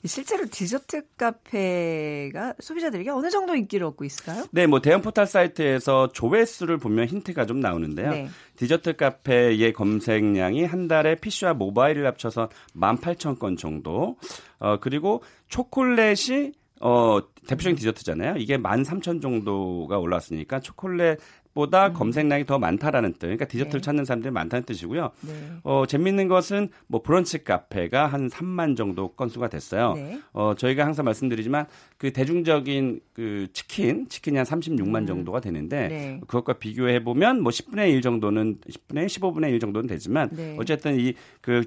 실제로 0.05 0.47
디저트 0.47 1.03
카페가 1.17 2.55
소비자들에게 2.59 3.11
어느 3.11 3.31
정도 3.31 3.55
인기를 3.55 3.87
얻고 3.87 4.05
있을까요? 4.05 4.45
네, 4.51 4.67
뭐 4.67 4.81
대형 4.81 5.01
포털 5.01 5.27
사이트에서 5.27 6.11
조회수를 6.13 6.79
보면 6.79 7.07
힌트가 7.07 7.47
좀 7.47 7.61
나오는데요. 7.61 8.11
네. 8.11 8.29
디저트 8.57 8.97
카페의 8.97 9.73
검색량이 9.73 10.65
한 10.65 10.89
달에 10.89 11.17
PC와 11.17 11.55
모바일을 11.55 12.07
합쳐서 12.07 12.49
18,000건 12.77 13.57
정도. 13.57 14.17
어, 14.59 14.79
그리고 14.81 15.23
초콜릿이 15.49 16.53
어, 16.81 17.21
대표적인 17.47 17.77
디저트잖아요. 17.77 18.37
이게 18.39 18.57
13,000 18.57 19.21
정도가 19.21 19.99
올라왔으니까 19.99 20.61
초콜릿 20.61 21.19
보다 21.55 21.89
음. 21.89 21.93
검색량이 21.93 22.47
더 22.47 22.59
많다라는 22.59 23.13
뜻. 23.15 23.21
그러니까 23.21 23.45
디저트를 23.45 23.81
네. 23.81 23.85
찾는 23.85 24.05
사람들이 24.07 24.33
많다는 24.33 24.65
뜻이고요. 24.65 25.11
네. 25.21 25.33
어, 25.65 25.85
재밌는 25.87 26.29
것은 26.29 26.71
뭐 26.87 27.03
브런치 27.03 27.45
카페가 27.45 28.07
한 28.07 28.29
3만 28.29 28.75
정도 28.75 29.09
건수가 29.09 29.49
됐어요. 29.49 29.93
네. 29.95 30.19
어, 30.33 30.55
저희가 30.57 30.87
항상 30.87 31.05
말씀드리지만 31.05 31.67
그 31.99 32.11
대중적인 32.13 33.01
그 33.13 33.49
치킨, 33.53 34.09
치킨이 34.09 34.39
한 34.39 34.47
36만 34.47 35.03
음. 35.03 35.07
정도가 35.07 35.41
되는데 35.41 35.89
네. 35.89 36.21
그것과 36.27 36.55
비교해 36.55 37.05
보면 37.05 37.43
뭐 37.43 37.51
10분의 37.53 37.91
1 37.91 38.01
정도는 38.01 38.59
10분의 38.71 39.03
1, 39.03 39.07
15분의 39.09 39.51
1 39.51 39.61
정도는 39.61 39.89
되지만 39.89 40.31
네. 40.33 40.57
어쨌든 40.59 40.99
이 40.99 41.13
그 41.43 41.65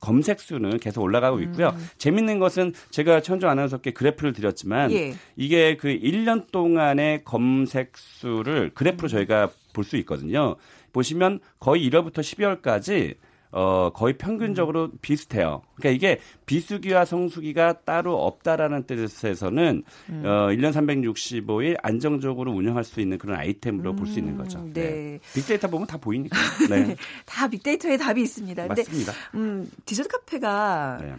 검색 0.00 0.40
수는 0.40 0.78
계속 0.78 1.02
올라가고 1.02 1.40
있고요. 1.42 1.68
음. 1.68 1.88
재밌는 1.98 2.38
것은 2.38 2.72
제가 2.90 3.20
천정 3.20 3.50
아나운서께 3.50 3.92
그래프를 3.92 4.32
드렸지만 4.32 4.90
예. 4.92 5.09
이게 5.36 5.76
그 5.76 5.88
1년 5.88 6.50
동안의 6.50 7.24
검색 7.24 7.96
수를 7.96 8.70
그래프로 8.74 9.08
저희 9.08 9.20
저희가 9.20 9.50
볼 9.72 9.84
수 9.84 9.96
있거든요. 9.98 10.56
보시면 10.92 11.40
거의 11.58 11.88
1월부터 11.88 12.18
12월까지 12.18 13.16
어, 13.52 13.90
거의 13.92 14.16
평균적으로 14.16 14.84
음. 14.84 14.98
비슷해요. 15.02 15.62
그러니까 15.74 15.96
이게 15.96 16.20
비수기와 16.46 17.04
성수기가 17.04 17.80
따로 17.80 18.24
없다라는 18.24 18.84
뜻에서는 18.84 19.82
음. 20.10 20.22
어, 20.24 20.48
1년 20.50 20.72
365일 20.72 21.76
안정적으로 21.82 22.52
운영할 22.52 22.84
수 22.84 23.00
있는 23.00 23.18
그런 23.18 23.36
아이템으로 23.36 23.90
음. 23.90 23.96
볼수 23.96 24.20
있는 24.20 24.36
거죠. 24.36 24.62
네. 24.72 24.72
네. 24.72 25.18
빅데이터 25.34 25.66
보면 25.66 25.88
다 25.88 25.96
보이니까. 25.96 26.36
네. 26.70 26.94
다 27.26 27.48
빅데이터에 27.48 27.96
답이 27.96 28.22
있습니다. 28.22 28.68
맞습니다. 28.68 29.12
근데, 29.32 29.38
음, 29.38 29.70
디저트 29.84 30.08
카페가 30.08 30.98
네. 31.00 31.14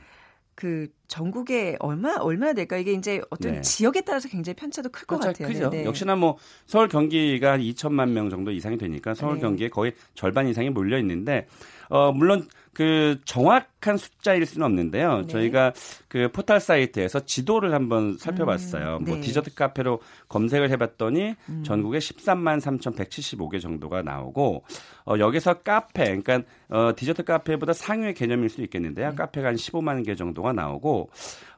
그 0.56 0.88
전국에 1.12 1.76
얼마 1.80 2.16
얼마나 2.16 2.54
될까 2.54 2.78
이게 2.78 2.94
이제 2.94 3.22
어떤 3.30 3.56
네. 3.56 3.62
지역에 3.62 4.00
따라서 4.00 4.30
굉장히 4.30 4.56
편차도 4.56 4.90
클것 4.90 5.20
그렇죠. 5.20 5.44
같아요. 5.44 5.48
크죠. 5.50 5.70
네. 5.70 5.84
역시나 5.84 6.16
뭐 6.16 6.38
서울 6.66 6.88
경기가 6.88 7.58
2천만 7.58 8.12
명 8.12 8.30
정도 8.30 8.50
이상이 8.50 8.78
되니까 8.78 9.14
서울 9.14 9.36
네. 9.36 9.42
경기에 9.42 9.68
거의 9.68 9.94
절반 10.16 10.48
이상이 10.48 10.70
몰려 10.70 10.98
있는데 11.00 11.48
어 11.90 12.14
물론 12.14 12.48
그 12.74 13.20
정확한 13.26 13.98
숫자일 13.98 14.46
수는 14.46 14.66
없는데요. 14.66 15.24
네. 15.24 15.28
저희가 15.28 15.74
그 16.08 16.30
포털 16.32 16.62
사이트에서 16.62 17.26
지도를 17.26 17.74
한번 17.74 18.18
살펴봤어요. 18.18 18.98
음, 18.98 19.04
뭐 19.04 19.06
네. 19.06 19.12
뭐 19.12 19.22
디저트 19.22 19.56
카페로 19.56 20.00
검색을 20.30 20.70
해봤더니 20.70 21.36
음. 21.50 21.64
전국에 21.64 22.00
13만 22.00 22.62
3,175개 22.62 23.60
정도가 23.60 24.04
나오고 24.04 24.64
어, 25.06 25.16
여기서 25.20 25.56
카페, 25.56 26.06
그러니까 26.06 26.44
어, 26.70 26.94
디저트 26.96 27.24
카페보다 27.24 27.74
상위의 27.74 28.14
개념일 28.14 28.50
수 28.50 28.62
있겠는데요. 28.62 29.10
네. 29.10 29.16
카페가 29.16 29.50
한 29.50 29.56
15만 29.56 30.06
개 30.06 30.16
정도가 30.16 30.54
나오고 30.54 31.01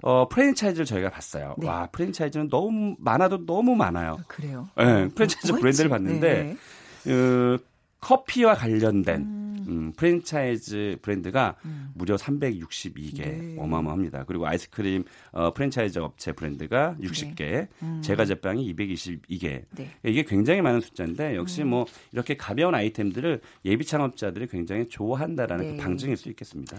어, 0.02 0.28
프랜차이즈를 0.28 0.86
저희가 0.86 1.10
봤어요. 1.10 1.56
네. 1.58 1.68
와 1.68 1.88
프랜차이즈는 1.92 2.50
너무 2.50 2.96
많아도 3.00 3.46
너무 3.46 3.76
많아요. 3.76 4.18
아, 4.20 4.24
그래요? 4.28 4.70
네, 4.78 5.08
프랜차이즈 5.10 5.52
뭐, 5.52 5.60
브랜드를 5.60 5.90
봤는데. 5.90 6.58
네. 7.04 7.14
어, 7.14 7.58
커피와 8.04 8.54
관련된 8.56 9.22
음. 9.22 9.66
음, 9.68 9.94
프랜차이즈 9.96 10.98
브랜드가 11.02 11.56
음. 11.64 11.92
무려 11.96 12.18
362개 12.18 13.22
네. 13.22 13.56
어마어마합니다. 13.58 14.26
그리고 14.26 14.46
아이스크림 14.46 15.06
어, 15.32 15.54
프랜차이즈 15.54 16.00
업체 16.00 16.34
브랜드가 16.34 16.98
60개, 17.02 17.38
네. 17.38 17.68
음. 17.82 18.02
제과 18.04 18.26
제빵이 18.26 18.76
222개. 18.76 19.64
네. 19.72 19.92
이게 20.04 20.24
굉장히 20.24 20.62
많은 20.62 20.82
숫자인데 20.82 21.38
역시 21.38 21.62
음. 21.62 21.70
뭐 21.70 21.86
이렇게 22.12 22.36
가벼운 22.36 22.76
아이템들을 22.76 23.40
예비 23.64 23.86
창업자들이 23.86 24.48
굉장히 24.48 24.90
좋아한다라는 24.90 25.64
그 25.66 25.72
네. 25.72 25.78
그 25.78 25.84
방증일 25.84 26.18
수 26.18 26.28
있겠습니다. 26.30 26.76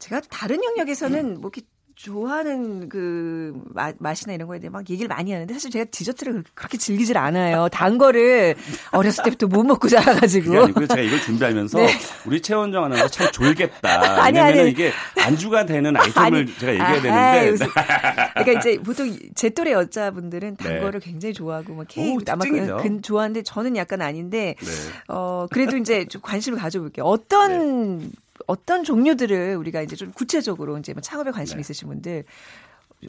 제가 0.00 0.20
다른 0.22 0.62
영역에서는 0.64 1.40
뭐 1.40 1.50
이렇게 1.54 1.62
좋아하는 1.94 2.88
그 2.88 3.54
맛, 3.72 3.94
맛이나 3.98 4.34
이런 4.34 4.48
거에 4.48 4.58
대해 4.58 4.68
막 4.68 4.88
얘기를 4.90 5.08
많이 5.08 5.32
하는데 5.32 5.52
사실 5.54 5.70
제가 5.70 5.84
디저트를 5.90 6.42
그렇게 6.54 6.76
즐기질 6.76 7.16
않아요. 7.16 7.68
단 7.70 7.98
거를 7.98 8.56
어렸을 8.90 9.22
때부터 9.24 9.46
못 9.46 9.62
먹고 9.64 9.88
자라가지고. 9.88 10.64
아니고 10.64 10.86
제가 10.86 11.00
이걸 11.00 11.20
준비하면서 11.20 11.78
네. 11.78 11.88
우리 12.26 12.42
최원정 12.42 12.84
아나운서 12.84 13.08
참 13.08 13.30
졸겠다. 13.30 14.22
아니, 14.22 14.40
아니. 14.40 14.70
이게 14.70 14.92
안주가 15.24 15.66
되는 15.66 15.96
아이템을 15.96 16.38
아니, 16.40 16.58
제가 16.58 16.72
얘기해야 16.72 17.02
되는데. 17.02 17.64
아, 17.76 18.32
그러니까 18.42 18.60
이제 18.60 18.78
보통 18.82 19.16
제 19.34 19.50
또래 19.50 19.72
여자분들은 19.72 20.56
단 20.56 20.74
네. 20.74 20.80
거를 20.80 20.98
굉장히 21.00 21.32
좋아하고 21.32 21.74
뭐 21.74 21.84
케이크 21.86 22.12
오, 22.12 22.18
아마 22.28 22.44
그, 22.44 22.82
그, 22.82 23.00
좋아하는데 23.02 23.42
저는 23.42 23.76
약간 23.76 24.02
아닌데 24.02 24.56
네. 24.58 24.70
어 25.08 25.46
그래도 25.50 25.76
이제 25.76 26.06
좀 26.06 26.20
관심을 26.22 26.58
가져볼게요. 26.58 27.04
어떤 27.04 27.98
네. 27.98 28.08
어떤 28.46 28.84
종류들을 28.84 29.56
우리가 29.56 29.82
이제 29.82 29.96
좀 29.96 30.12
구체적으로 30.12 30.78
이제 30.78 30.92
뭐 30.92 31.00
창업에 31.00 31.30
관심 31.30 31.56
네. 31.56 31.60
있으신 31.62 31.88
분들 31.88 32.24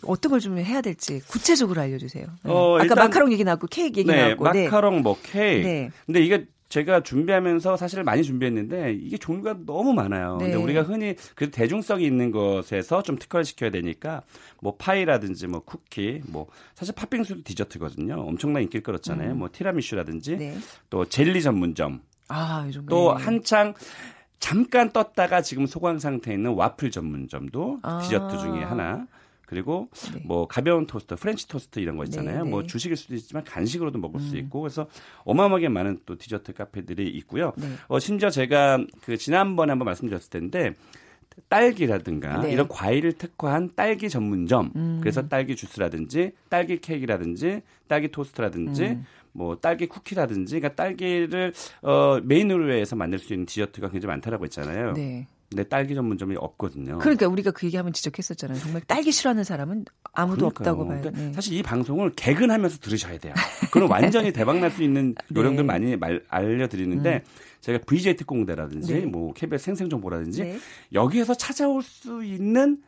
어떤 0.03 0.31
걸 0.31 0.39
좀 0.39 0.57
해야 0.57 0.81
될지 0.81 1.21
구체적으로 1.27 1.79
알려주세요. 1.81 2.25
네. 2.43 2.51
어, 2.51 2.77
아까 2.79 2.95
마카롱 2.95 3.31
얘기 3.31 3.43
나왔고 3.43 3.67
케이크 3.67 3.99
얘기 3.99 4.09
네, 4.11 4.35
나왔고. 4.35 4.43
마카롱, 4.43 5.01
뭐 5.01 5.17
케이크. 5.23 5.65
네. 5.67 5.89
근데 6.05 6.21
이게 6.21 6.47
제가 6.67 7.01
준비하면서 7.03 7.77
사실 7.77 8.03
많이 8.03 8.23
준비했는데 8.23 8.93
이게 8.99 9.17
종류가 9.17 9.59
너무 9.65 9.93
많아요. 9.93 10.37
네. 10.37 10.45
근데 10.45 10.57
우리가 10.61 10.81
흔히 10.81 11.15
그 11.35 11.49
대중성이 11.49 12.05
있는 12.05 12.31
것에서 12.31 13.03
좀 13.03 13.17
특화를 13.17 13.45
시켜야 13.45 13.69
되니까 13.69 14.23
뭐 14.61 14.75
파이라든지 14.75 15.47
뭐 15.47 15.61
쿠키, 15.61 16.21
뭐 16.27 16.47
사실 16.73 16.93
팥빙수도 16.95 17.43
디저트거든요. 17.43 18.15
엄청난 18.15 18.63
인기를 18.63 18.83
끌었잖아요. 18.83 19.31
음. 19.31 19.37
뭐 19.39 19.49
티라미슈라든지 19.51 20.37
네. 20.37 20.57
또 20.89 21.05
젤리 21.05 21.41
전문점. 21.41 22.01
아, 22.27 22.67
또 22.89 23.11
한창 23.13 23.73
잠깐 24.39 24.91
떴다가 24.91 25.41
지금 25.41 25.65
소강 25.65 25.99
상태에 25.99 26.35
있는 26.35 26.53
와플 26.53 26.91
전문점도 26.91 27.79
아. 27.83 27.99
디저트 28.01 28.37
중에 28.37 28.63
하나. 28.63 29.07
그리고 29.45 29.89
네. 30.13 30.21
뭐 30.25 30.47
가벼운 30.47 30.87
토스트, 30.87 31.15
프렌치 31.15 31.47
토스트 31.47 31.79
이런 31.79 31.97
거 31.97 32.03
있잖아요. 32.05 32.43
네, 32.43 32.49
뭐 32.49 32.61
네. 32.61 32.67
주식일 32.67 32.97
수도 32.97 33.13
있지만 33.13 33.43
간식으로도 33.43 33.99
먹을 33.99 34.19
음. 34.19 34.25
수 34.25 34.37
있고 34.37 34.61
그래서 34.61 34.87
어마어마하게 35.23 35.69
많은 35.69 35.99
또 36.05 36.17
디저트 36.17 36.53
카페들이 36.53 37.07
있고요. 37.09 37.53
네. 37.57 37.67
어 37.87 37.99
심지어 37.99 38.31
제가 38.31 38.83
그 39.03 39.17
지난번에 39.17 39.71
한번 39.71 39.85
말씀드렸을 39.85 40.29
텐데 40.31 40.73
딸기라든가 41.49 42.41
네. 42.41 42.53
이런 42.53 42.67
과일을 42.67 43.13
특화한 43.13 43.71
딸기 43.75 44.09
전문점. 44.09 44.71
음. 44.75 44.97
그래서 45.01 45.27
딸기 45.27 45.55
주스라든지 45.55 46.31
딸기 46.49 46.79
케이크라든지 46.79 47.61
딸기 47.87 48.07
토스트라든지 48.07 48.83
음. 48.83 49.05
뭐 49.35 49.57
딸기 49.57 49.85
쿠키라든지 49.87 50.59
그러니까 50.59 50.81
딸기를 50.81 51.53
어 51.81 52.19
메인으로 52.23 52.71
해서 52.73 52.95
만들 52.95 53.19
수 53.19 53.33
있는 53.33 53.45
디저트가 53.45 53.89
굉장히 53.89 54.11
많다라고 54.13 54.45
했잖아요. 54.45 54.93
네. 54.93 55.27
근데 55.49 55.63
딸기 55.63 55.93
전문점이 55.93 56.35
없거든요. 56.37 56.97
그러니까 56.97 57.27
우리가 57.27 57.51
그 57.51 57.65
얘기하면 57.67 57.93
지적했었잖아요. 57.93 58.57
정말 58.59 58.81
딸기 58.81 59.11
싫어하는 59.11 59.43
사람은 59.43 59.85
아무도 60.13 60.49
그러니까요. 60.49 60.69
없다고 60.73 60.87
봐요. 60.87 60.99
그러니까 61.01 61.21
네. 61.21 61.33
사실 61.33 61.53
이 61.55 61.61
방송을 61.61 62.13
개근하면서 62.15 62.79
들으셔야 62.79 63.17
돼요. 63.19 63.33
그럼 63.71 63.91
완전히 63.91 64.31
대박 64.33 64.57
날 64.59 64.71
수 64.71 64.81
있는 64.81 65.13
네. 65.29 65.39
요령들 65.39 65.63
네. 65.63 65.67
많이 65.67 65.95
말, 65.97 66.23
알려드리는데 66.29 67.15
음. 67.15 67.19
제가 67.61 67.79
VJ 67.85 68.15
특공대라든지 68.15 68.93
네. 68.93 69.05
뭐 69.05 69.33
KBS 69.33 69.65
생생정보라든지 69.65 70.43
네. 70.43 70.57
여기에서 70.93 71.33
찾아올 71.35 71.83
수 71.83 72.23
있는 72.23 72.81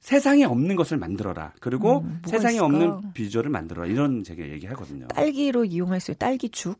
세상에 0.00 0.44
없는 0.44 0.76
것을 0.76 0.96
만들어라. 0.96 1.52
그리고 1.60 2.00
음, 2.00 2.22
세상에 2.26 2.54
있을까? 2.54 2.66
없는 2.66 3.12
비주얼을 3.12 3.50
만들어라. 3.50 3.86
이런 3.88 4.24
제가 4.24 4.42
얘기하거든요. 4.48 5.08
딸기로 5.08 5.64
이용할 5.64 6.00
수 6.00 6.14
딸기죽. 6.14 6.78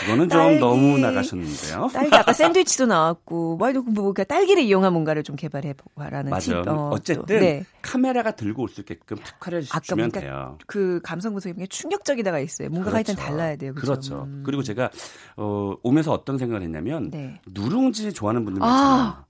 그거는 0.00 0.28
딸기, 0.28 0.58
좀 0.58 0.68
너무 0.68 0.98
나가셨는데요. 0.98 1.88
딸기 1.92 2.14
아까 2.16 2.32
샌드위치도 2.32 2.86
나왔고 2.86 3.56
뭐도 3.56 3.82
뭐, 3.82 4.12
그러니까 4.12 4.24
딸기를 4.24 4.62
이용한 4.62 4.92
뭔가를 4.92 5.22
좀 5.22 5.36
개발해 5.36 5.74
보라는 5.74 6.30
맞아요. 6.30 6.40
팁. 6.62 6.68
어, 6.68 6.98
쨌든 7.02 7.40
네. 7.40 7.64
카메라가 7.82 8.30
들고 8.32 8.62
올 8.62 8.68
수 8.68 8.80
있게끔 8.80 9.16
특화를 9.18 9.64
아까 9.70 9.80
주면 9.80 10.10
그러니까 10.10 10.20
돼요. 10.20 10.58
그 10.66 11.00
감성 11.02 11.32
분석이 11.32 11.66
충격적이다가 11.68 12.38
있어요. 12.38 12.68
뭔가가 12.70 12.98
그렇죠. 12.98 13.12
일단 13.12 13.26
달라야 13.26 13.56
돼요. 13.56 13.74
그렇죠. 13.74 13.92
그렇죠. 13.92 14.22
음. 14.24 14.42
그리고 14.46 14.62
제가 14.62 14.90
어, 15.36 15.74
오면서 15.82 16.12
어떤 16.12 16.38
생각을 16.38 16.62
했냐면 16.62 17.10
네. 17.10 17.40
누룽지 17.46 18.12
좋아하는 18.12 18.44
분들 18.44 18.60
많잖아요. 18.60 18.94
아, 19.08 19.24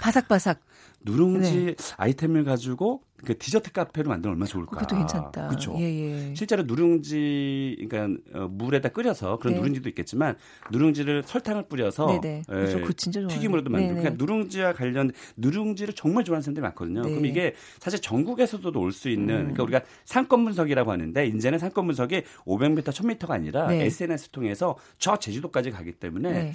바삭바삭. 0.00 0.60
누룽지 1.04 1.64
네. 1.66 1.74
아이템을 1.96 2.44
가지고 2.44 3.02
그 3.24 3.38
디저트 3.38 3.72
카페로 3.72 4.10
만들면 4.10 4.34
얼마나 4.34 4.46
좋을까. 4.46 4.72
그것도 4.76 4.96
괜찮다. 4.96 5.48
그렇죠. 5.48 5.74
예, 5.78 5.82
예. 5.84 6.34
실제로 6.34 6.62
누룽지 6.64 7.86
그러니까 7.88 8.20
어, 8.38 8.48
물에다 8.48 8.90
끓여서 8.90 9.38
그런 9.38 9.54
네. 9.54 9.60
누룽지도 9.60 9.88
있겠지만 9.90 10.36
누룽지를 10.70 11.22
설탕을 11.24 11.68
뿌려서 11.68 12.06
네네. 12.06 12.42
네. 12.48 12.76
예, 12.76 13.28
튀김으로도 13.28 13.70
만들고 13.70 14.00
그러니까 14.00 14.22
누룽지와 14.22 14.72
관련 14.74 15.10
누룽지를 15.36 15.94
정말 15.94 16.24
좋아하는 16.24 16.42
사람들이 16.42 16.62
많거든요. 16.62 17.02
네. 17.02 17.10
그럼 17.10 17.24
이게 17.26 17.54
사실 17.78 18.00
전국에서도 18.00 18.78
올 18.78 18.94
수 18.94 19.08
있는 19.08 19.34
음. 19.34 19.40
그러니까 19.54 19.62
우리가 19.64 19.80
상권 20.04 20.44
분석이라고 20.44 20.92
하는데 20.92 21.26
이제는 21.26 21.58
상권 21.58 21.86
분석이 21.86 22.22
500m, 22.46 22.84
1000m가 22.84 23.30
아니라 23.30 23.66
네. 23.68 23.84
SNS 23.86 24.30
통해서 24.30 24.76
저 24.98 25.16
제주도까지 25.16 25.70
가기 25.72 25.92
때문에 25.92 26.30
네. 26.30 26.52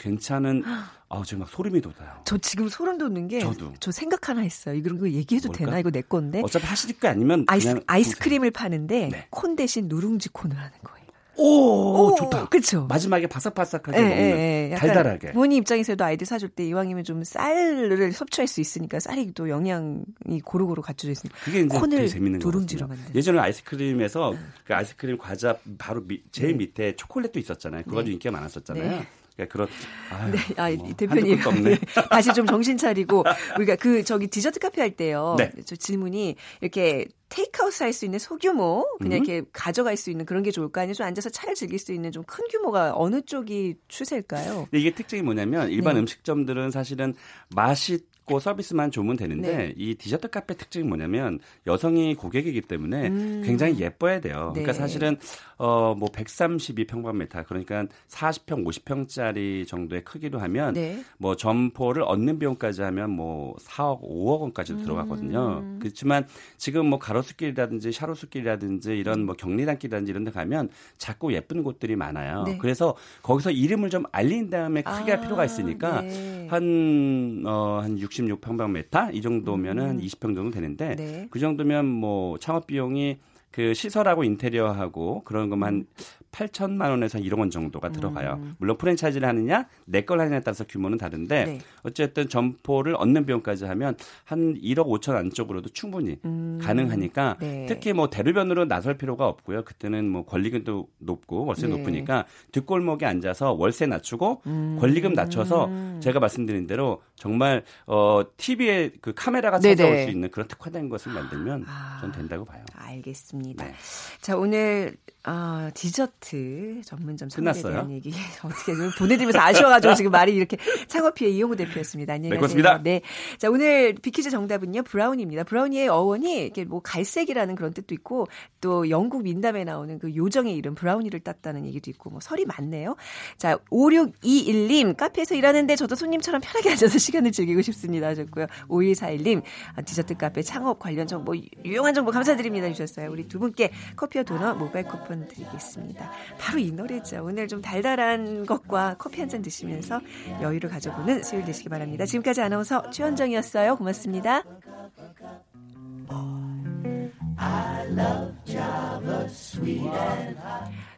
괜찮은 0.00 0.64
아 1.08 1.22
지금 1.24 1.40
막 1.40 1.48
소름이 1.50 1.80
돋아요. 1.80 2.22
저 2.24 2.38
지금 2.38 2.68
소름 2.68 2.98
돋는 2.98 3.28
게 3.28 3.40
저도 3.40 3.74
저 3.78 3.92
생각 3.92 4.28
하나 4.28 4.40
했어요. 4.40 4.74
이거 4.74 5.08
얘기해도 5.08 5.48
뭘까? 5.48 5.64
되나? 5.66 5.78
이거 5.78 5.90
내 5.90 6.00
건데. 6.00 6.40
어차피 6.42 6.66
하실 6.66 6.98
거 6.98 7.08
아니면 7.08 7.44
아이스 7.46 7.80
아이스크림을 7.86 8.50
파는데 8.50 9.08
네. 9.12 9.26
콘 9.30 9.54
대신 9.54 9.88
누룽지 9.88 10.30
콘을 10.30 10.56
하는 10.56 10.70
거예요. 10.82 11.00
오, 11.36 12.08
오 12.08 12.14
좋다. 12.16 12.48
그렇죠. 12.48 12.86
마지막에 12.86 13.26
바삭바삭하게 13.26 13.92
네, 13.92 14.00
먹는 14.00 14.16
네, 14.16 14.74
달달하게. 14.76 15.32
부모님 15.32 15.58
입장에서도 15.60 16.04
아이들 16.04 16.26
사줄 16.26 16.50
때 16.50 16.66
이왕이면 16.66 17.04
좀 17.04 17.24
쌀을 17.24 18.12
섭취할 18.12 18.46
수 18.46 18.60
있으니까 18.60 19.00
쌀이 19.00 19.32
또 19.32 19.48
영양이 19.48 20.04
고루고루 20.44 20.82
갖춰져 20.82 21.12
있으니까. 21.12 21.38
그게 21.42 21.60
이제 21.60 21.78
콘을 21.78 22.08
재밌는 22.08 22.40
누룽지로 22.40 22.86
만든. 22.88 23.14
예전에 23.14 23.38
아이스크림에서 23.38 24.34
그 24.64 24.74
아이스크림 24.74 25.16
과자 25.16 25.56
바로 25.78 26.02
미, 26.06 26.22
제일 26.30 26.52
네. 26.52 26.58
밑에 26.58 26.96
초콜릿도 26.96 27.38
있었잖아요. 27.38 27.84
그거 27.84 28.02
네. 28.02 28.10
인기가 28.12 28.32
많았었잖아요. 28.32 28.90
네. 28.90 29.08
그러니까 29.46 29.52
그런 29.52 29.68
아, 30.10 30.30
네, 30.30 30.38
아 30.56 30.70
뭐, 30.76 30.94
대표님 30.96 31.40
네, 31.64 31.78
다시 32.10 32.32
좀 32.34 32.46
정신 32.46 32.76
차리고 32.76 33.24
우리가 33.56 33.76
그 33.76 34.02
저기 34.04 34.26
디저트 34.26 34.58
카페 34.60 34.80
할 34.80 34.90
때요. 34.90 35.36
네. 35.38 35.50
저 35.64 35.76
질문이 35.76 36.36
이렇게 36.60 37.06
테이크아웃 37.28 37.80
할 37.80 37.92
수 37.92 38.04
있는 38.04 38.18
소규모 38.18 38.84
그냥 38.98 39.20
음. 39.20 39.24
이렇게 39.24 39.46
가져갈 39.52 39.96
수 39.96 40.10
있는 40.10 40.26
그런 40.26 40.42
게 40.42 40.50
좋을까 40.50 40.80
아니면 40.82 40.94
좀 40.94 41.06
앉아서 41.06 41.30
차를 41.30 41.54
즐길 41.54 41.78
수 41.78 41.92
있는 41.92 42.10
좀 42.12 42.24
큰 42.26 42.44
규모가 42.50 42.92
어느 42.94 43.22
쪽이 43.22 43.76
추세일까요? 43.88 44.68
이게 44.72 44.94
특징이 44.94 45.22
뭐냐면 45.22 45.68
일반 45.70 45.94
네. 45.94 46.00
음식점들은 46.00 46.70
사실은 46.70 47.14
맛이 47.54 48.00
있고 48.30 48.38
서비스만 48.38 48.92
좋으면 48.92 49.16
되는데 49.16 49.56
네. 49.56 49.74
이 49.76 49.96
디저트 49.96 50.28
카페 50.30 50.54
특징이 50.54 50.86
뭐냐면 50.86 51.40
여성이 51.66 52.14
고객이기 52.14 52.62
때문에 52.62 53.08
음. 53.08 53.42
굉장히 53.44 53.80
예뻐야 53.80 54.20
돼요. 54.20 54.52
그러니까 54.52 54.52
네. 54.54 54.62
그러니까 54.62 54.72
사실은 54.72 55.18
어 55.56 55.90
뭐 55.96 56.08
132평방미터 56.08 57.46
그러니까 57.46 57.84
40평, 58.08 58.64
50평짜리 58.64 59.66
정도의 59.66 60.04
크기로 60.04 60.38
하면 60.38 60.74
네. 60.74 61.02
뭐 61.18 61.36
점포를 61.36 62.02
얻는 62.02 62.38
비용까지 62.38 62.82
하면 62.82 63.10
뭐 63.10 63.54
4억, 63.60 64.02
5억 64.02 64.40
원까지도 64.40 64.78
음. 64.78 64.82
들어가거든요. 64.84 65.78
그렇지만 65.80 66.26
지금 66.56 66.86
뭐 66.86 66.98
가로수길이라든지 66.98 67.92
샤로수길이라든지 67.92 68.96
이런 68.96 69.26
뭐 69.26 69.34
경리단길이라든지 69.34 70.10
이런 70.10 70.24
데 70.24 70.30
가면 70.30 70.70
자꾸 70.98 71.32
예쁜 71.32 71.62
곳들이 71.62 71.96
많아요. 71.96 72.44
네. 72.44 72.58
그래서 72.58 72.94
거기서 73.22 73.50
이름을 73.50 73.90
좀 73.90 74.04
알린 74.12 74.50
다음에 74.50 74.82
크게 74.82 75.12
아, 75.12 75.16
할 75.16 75.20
필요가 75.20 75.44
있으니까 75.44 76.02
네. 76.02 76.46
한, 76.50 77.42
어, 77.46 77.80
한 77.82 77.98
60, 77.98 78.19
66평방미터 78.28 79.14
이 79.14 79.22
정도면은 79.22 79.98
음. 79.98 80.00
20평 80.00 80.34
정도 80.34 80.50
되는데 80.50 80.96
네. 80.96 81.28
그 81.30 81.38
정도면 81.38 81.86
뭐 81.86 82.38
창업 82.38 82.66
비용이 82.66 83.18
그 83.50 83.74
시설하고 83.74 84.24
인테리어하고 84.24 85.22
그런 85.24 85.50
것만 85.50 85.86
8천만 86.32 86.90
원에서 86.90 87.18
1억 87.18 87.38
원 87.38 87.50
정도가 87.50 87.90
들어가요. 87.90 88.34
음. 88.40 88.54
물론 88.58 88.76
프랜차이즈를 88.76 89.26
하느냐, 89.28 89.66
내 89.86 90.02
걸 90.02 90.20
하느냐에 90.20 90.40
따라서 90.40 90.64
규모는 90.64 90.98
다른데 90.98 91.44
네. 91.44 91.58
어쨌든 91.82 92.28
점포를 92.28 92.94
얻는 92.96 93.26
비용까지 93.26 93.64
하면 93.66 93.96
한 94.24 94.54
1억 94.54 94.86
5천 94.86 95.14
안쪽으로도 95.16 95.70
충분히 95.70 96.18
음. 96.24 96.58
가능하니까 96.62 97.36
네. 97.40 97.66
특히 97.68 97.92
뭐 97.92 98.10
대로변으로 98.10 98.64
나설 98.66 98.96
필요가 98.96 99.26
없고요. 99.28 99.64
그때는 99.64 100.08
뭐 100.08 100.24
권리금도 100.24 100.88
높고 100.98 101.44
월세 101.46 101.66
네. 101.66 101.76
높으니까 101.76 102.26
뒷골목에 102.52 103.06
앉아서 103.06 103.52
월세 103.52 103.86
낮추고 103.86 104.42
음. 104.46 104.76
권리금 104.80 105.12
낮춰서 105.12 105.70
제가 106.00 106.18
말씀드린 106.20 106.66
대로 106.66 107.02
정말 107.14 107.62
어 107.86 108.22
TV에 108.36 108.92
그 109.00 109.12
카메라가 109.14 109.58
찾아올 109.58 110.04
수 110.04 110.10
있는 110.10 110.30
그런 110.30 110.48
특화된 110.48 110.88
것을 110.88 111.12
만들면 111.12 111.64
아. 111.68 111.98
전 112.00 112.12
된다고 112.12 112.44
봐요. 112.44 112.64
알겠습니다. 112.74 113.64
네. 113.64 113.74
자 114.20 114.36
오늘 114.36 114.96
아, 115.22 115.70
디저트 115.74 116.19
전문점 116.20 117.30
선물에 117.30 117.62
대한 117.62 117.90
얘기 117.90 118.12
어떻게 118.44 118.74
좀 118.74 118.90
보내드리면서 118.98 119.40
아쉬워가지고 119.40 119.94
지금 119.94 120.10
말이 120.12 120.34
이렇게 120.34 120.56
창업피의 120.86 121.34
이용우 121.34 121.56
대표였습니다. 121.56 122.14
안녕히 122.14 122.34
네, 122.34 122.40
가세요. 122.40 122.62
네, 122.82 122.82
네. 122.82 123.02
자 123.38 123.48
오늘 123.50 123.94
비퀴즈 123.94 124.30
정답은요 124.30 124.82
브라우닙니다. 124.82 125.44
브라우니의 125.44 125.88
어원이 125.88 126.44
이렇게 126.44 126.64
뭐 126.64 126.80
갈색이라는 126.80 127.54
그런 127.54 127.72
뜻도 127.72 127.94
있고 127.94 128.28
또 128.60 128.90
영국 128.90 129.22
민담에 129.22 129.64
나오는 129.64 129.98
그 129.98 130.14
요정의 130.14 130.54
이름 130.54 130.74
브라우니를 130.74 131.20
땄다는 131.20 131.64
얘기도 131.66 131.90
있고 131.90 132.10
뭐 132.10 132.20
설이 132.20 132.44
많네요. 132.44 132.96
자 133.38 133.56
5621님 133.70 134.96
카페에서 134.96 135.34
일하는데 135.34 135.74
저도 135.76 135.94
손님처럼 135.96 136.40
편하게 136.42 136.70
앉아서 136.76 136.98
시간을 136.98 137.32
즐기고 137.32 137.62
싶습니다 137.62 138.08
하셨고요. 138.08 138.46
5141님 138.68 139.42
아, 139.74 139.82
디저트 139.82 140.16
카페 140.16 140.42
창업 140.42 140.78
관련 140.78 141.06
정보 141.06 141.34
유용한 141.64 141.94
정보 141.94 142.10
감사드립니다 142.10 142.68
주셨어요. 142.68 143.10
우리 143.10 143.26
두 143.26 143.38
분께 143.38 143.70
커피와 143.96 144.24
도넛 144.24 144.58
모바일 144.58 144.86
쿠폰 144.86 145.26
드리겠습니다. 145.26 146.09
바로 146.38 146.58
이 146.58 146.70
노래죠. 146.72 147.24
오늘 147.24 147.48
좀 147.48 147.60
달달한 147.62 148.46
것과 148.46 148.96
커피 148.98 149.20
한 149.20 149.30
잔 149.30 149.42
드시면서 149.42 150.00
여유를 150.42 150.68
가져보는 150.70 151.22
수요일 151.22 151.44
되시기 151.44 151.68
바랍니다. 151.68 152.04
지금까지 152.04 152.42
아나운서 152.42 152.90
최현정이었어요. 152.90 153.76
고맙습니다. 153.76 154.42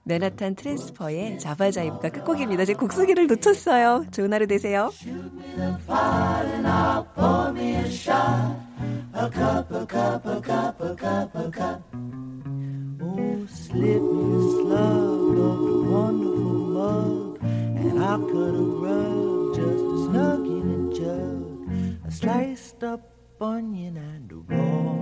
맨하탄 0.05 0.55
트랜스퍼의 0.57 1.38
자바자이브가 1.38 2.09
끝곡입니다. 2.09 2.64
제 2.64 2.75
곡소개를 2.75 3.27
놓쳤어요. 3.29 4.07
좋은 4.11 4.33
하루 4.33 4.46
되세요. 4.46 4.90
slip 5.03 5.37
me 5.44 5.62
a 12.44 12.62
slug 13.48 15.38
of 15.38 15.59
the 15.66 15.83
wonderful 15.90 16.59
mug, 16.78 17.38
and 17.42 18.02
I 18.02 18.16
could 18.16 18.55
have 18.55 18.74
rubbed 18.87 19.57
just 19.57 19.85
a 19.85 20.07
snug 20.07 20.46
in 20.46 20.66
a 20.74 20.94
jug, 20.94 22.07
a 22.07 22.11
sliced 22.11 22.85
up 22.85 23.12
onion 23.40 23.96
and 23.96 24.31
a 24.31 24.37
raw 24.37 24.92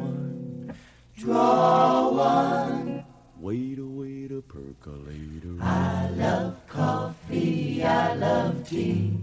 one. 0.00 0.74
Draw 1.16 2.10
one. 2.10 3.04
Wait 3.38 3.78
a 3.78 3.84
wait 3.84 4.32
a 4.32 4.42
percolator. 4.42 5.56
I 5.60 6.08
love 6.10 6.56
coffee, 6.68 7.84
I 7.84 8.14
love 8.14 8.68
tea. 8.68 9.18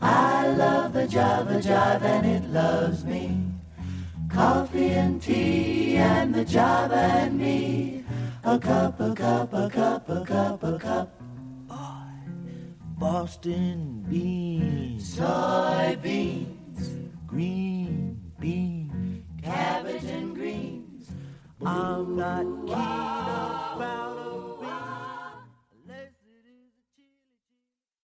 I 0.00 0.48
love 0.48 0.92
the 0.92 1.08
Java 1.08 1.60
Jive 1.60 2.02
and 2.02 2.26
it 2.26 2.50
loves 2.50 3.04
me. 3.04 3.53
Coffee 4.34 4.90
and 4.90 5.22
tea 5.22 5.96
and 5.96 6.34
the 6.34 6.44
Java 6.44 6.96
and 6.96 7.38
me. 7.38 8.04
A 8.42 8.58
cup, 8.58 8.98
a 8.98 9.14
cup, 9.14 9.52
a 9.54 9.70
cup, 9.70 10.08
a 10.08 10.24
cup, 10.24 10.62
a 10.64 10.78
cup. 10.78 11.20
Boston 12.98 14.04
beans, 14.08 15.16
soybeans, 15.16 17.10
green 17.26 18.20
beans, 18.40 19.24
cabbage 19.42 20.04
and 20.04 20.34
greens. 20.34 21.10
I'm 21.64 22.16
not 22.16 22.44
keen 22.66 23.78
found 23.78 24.33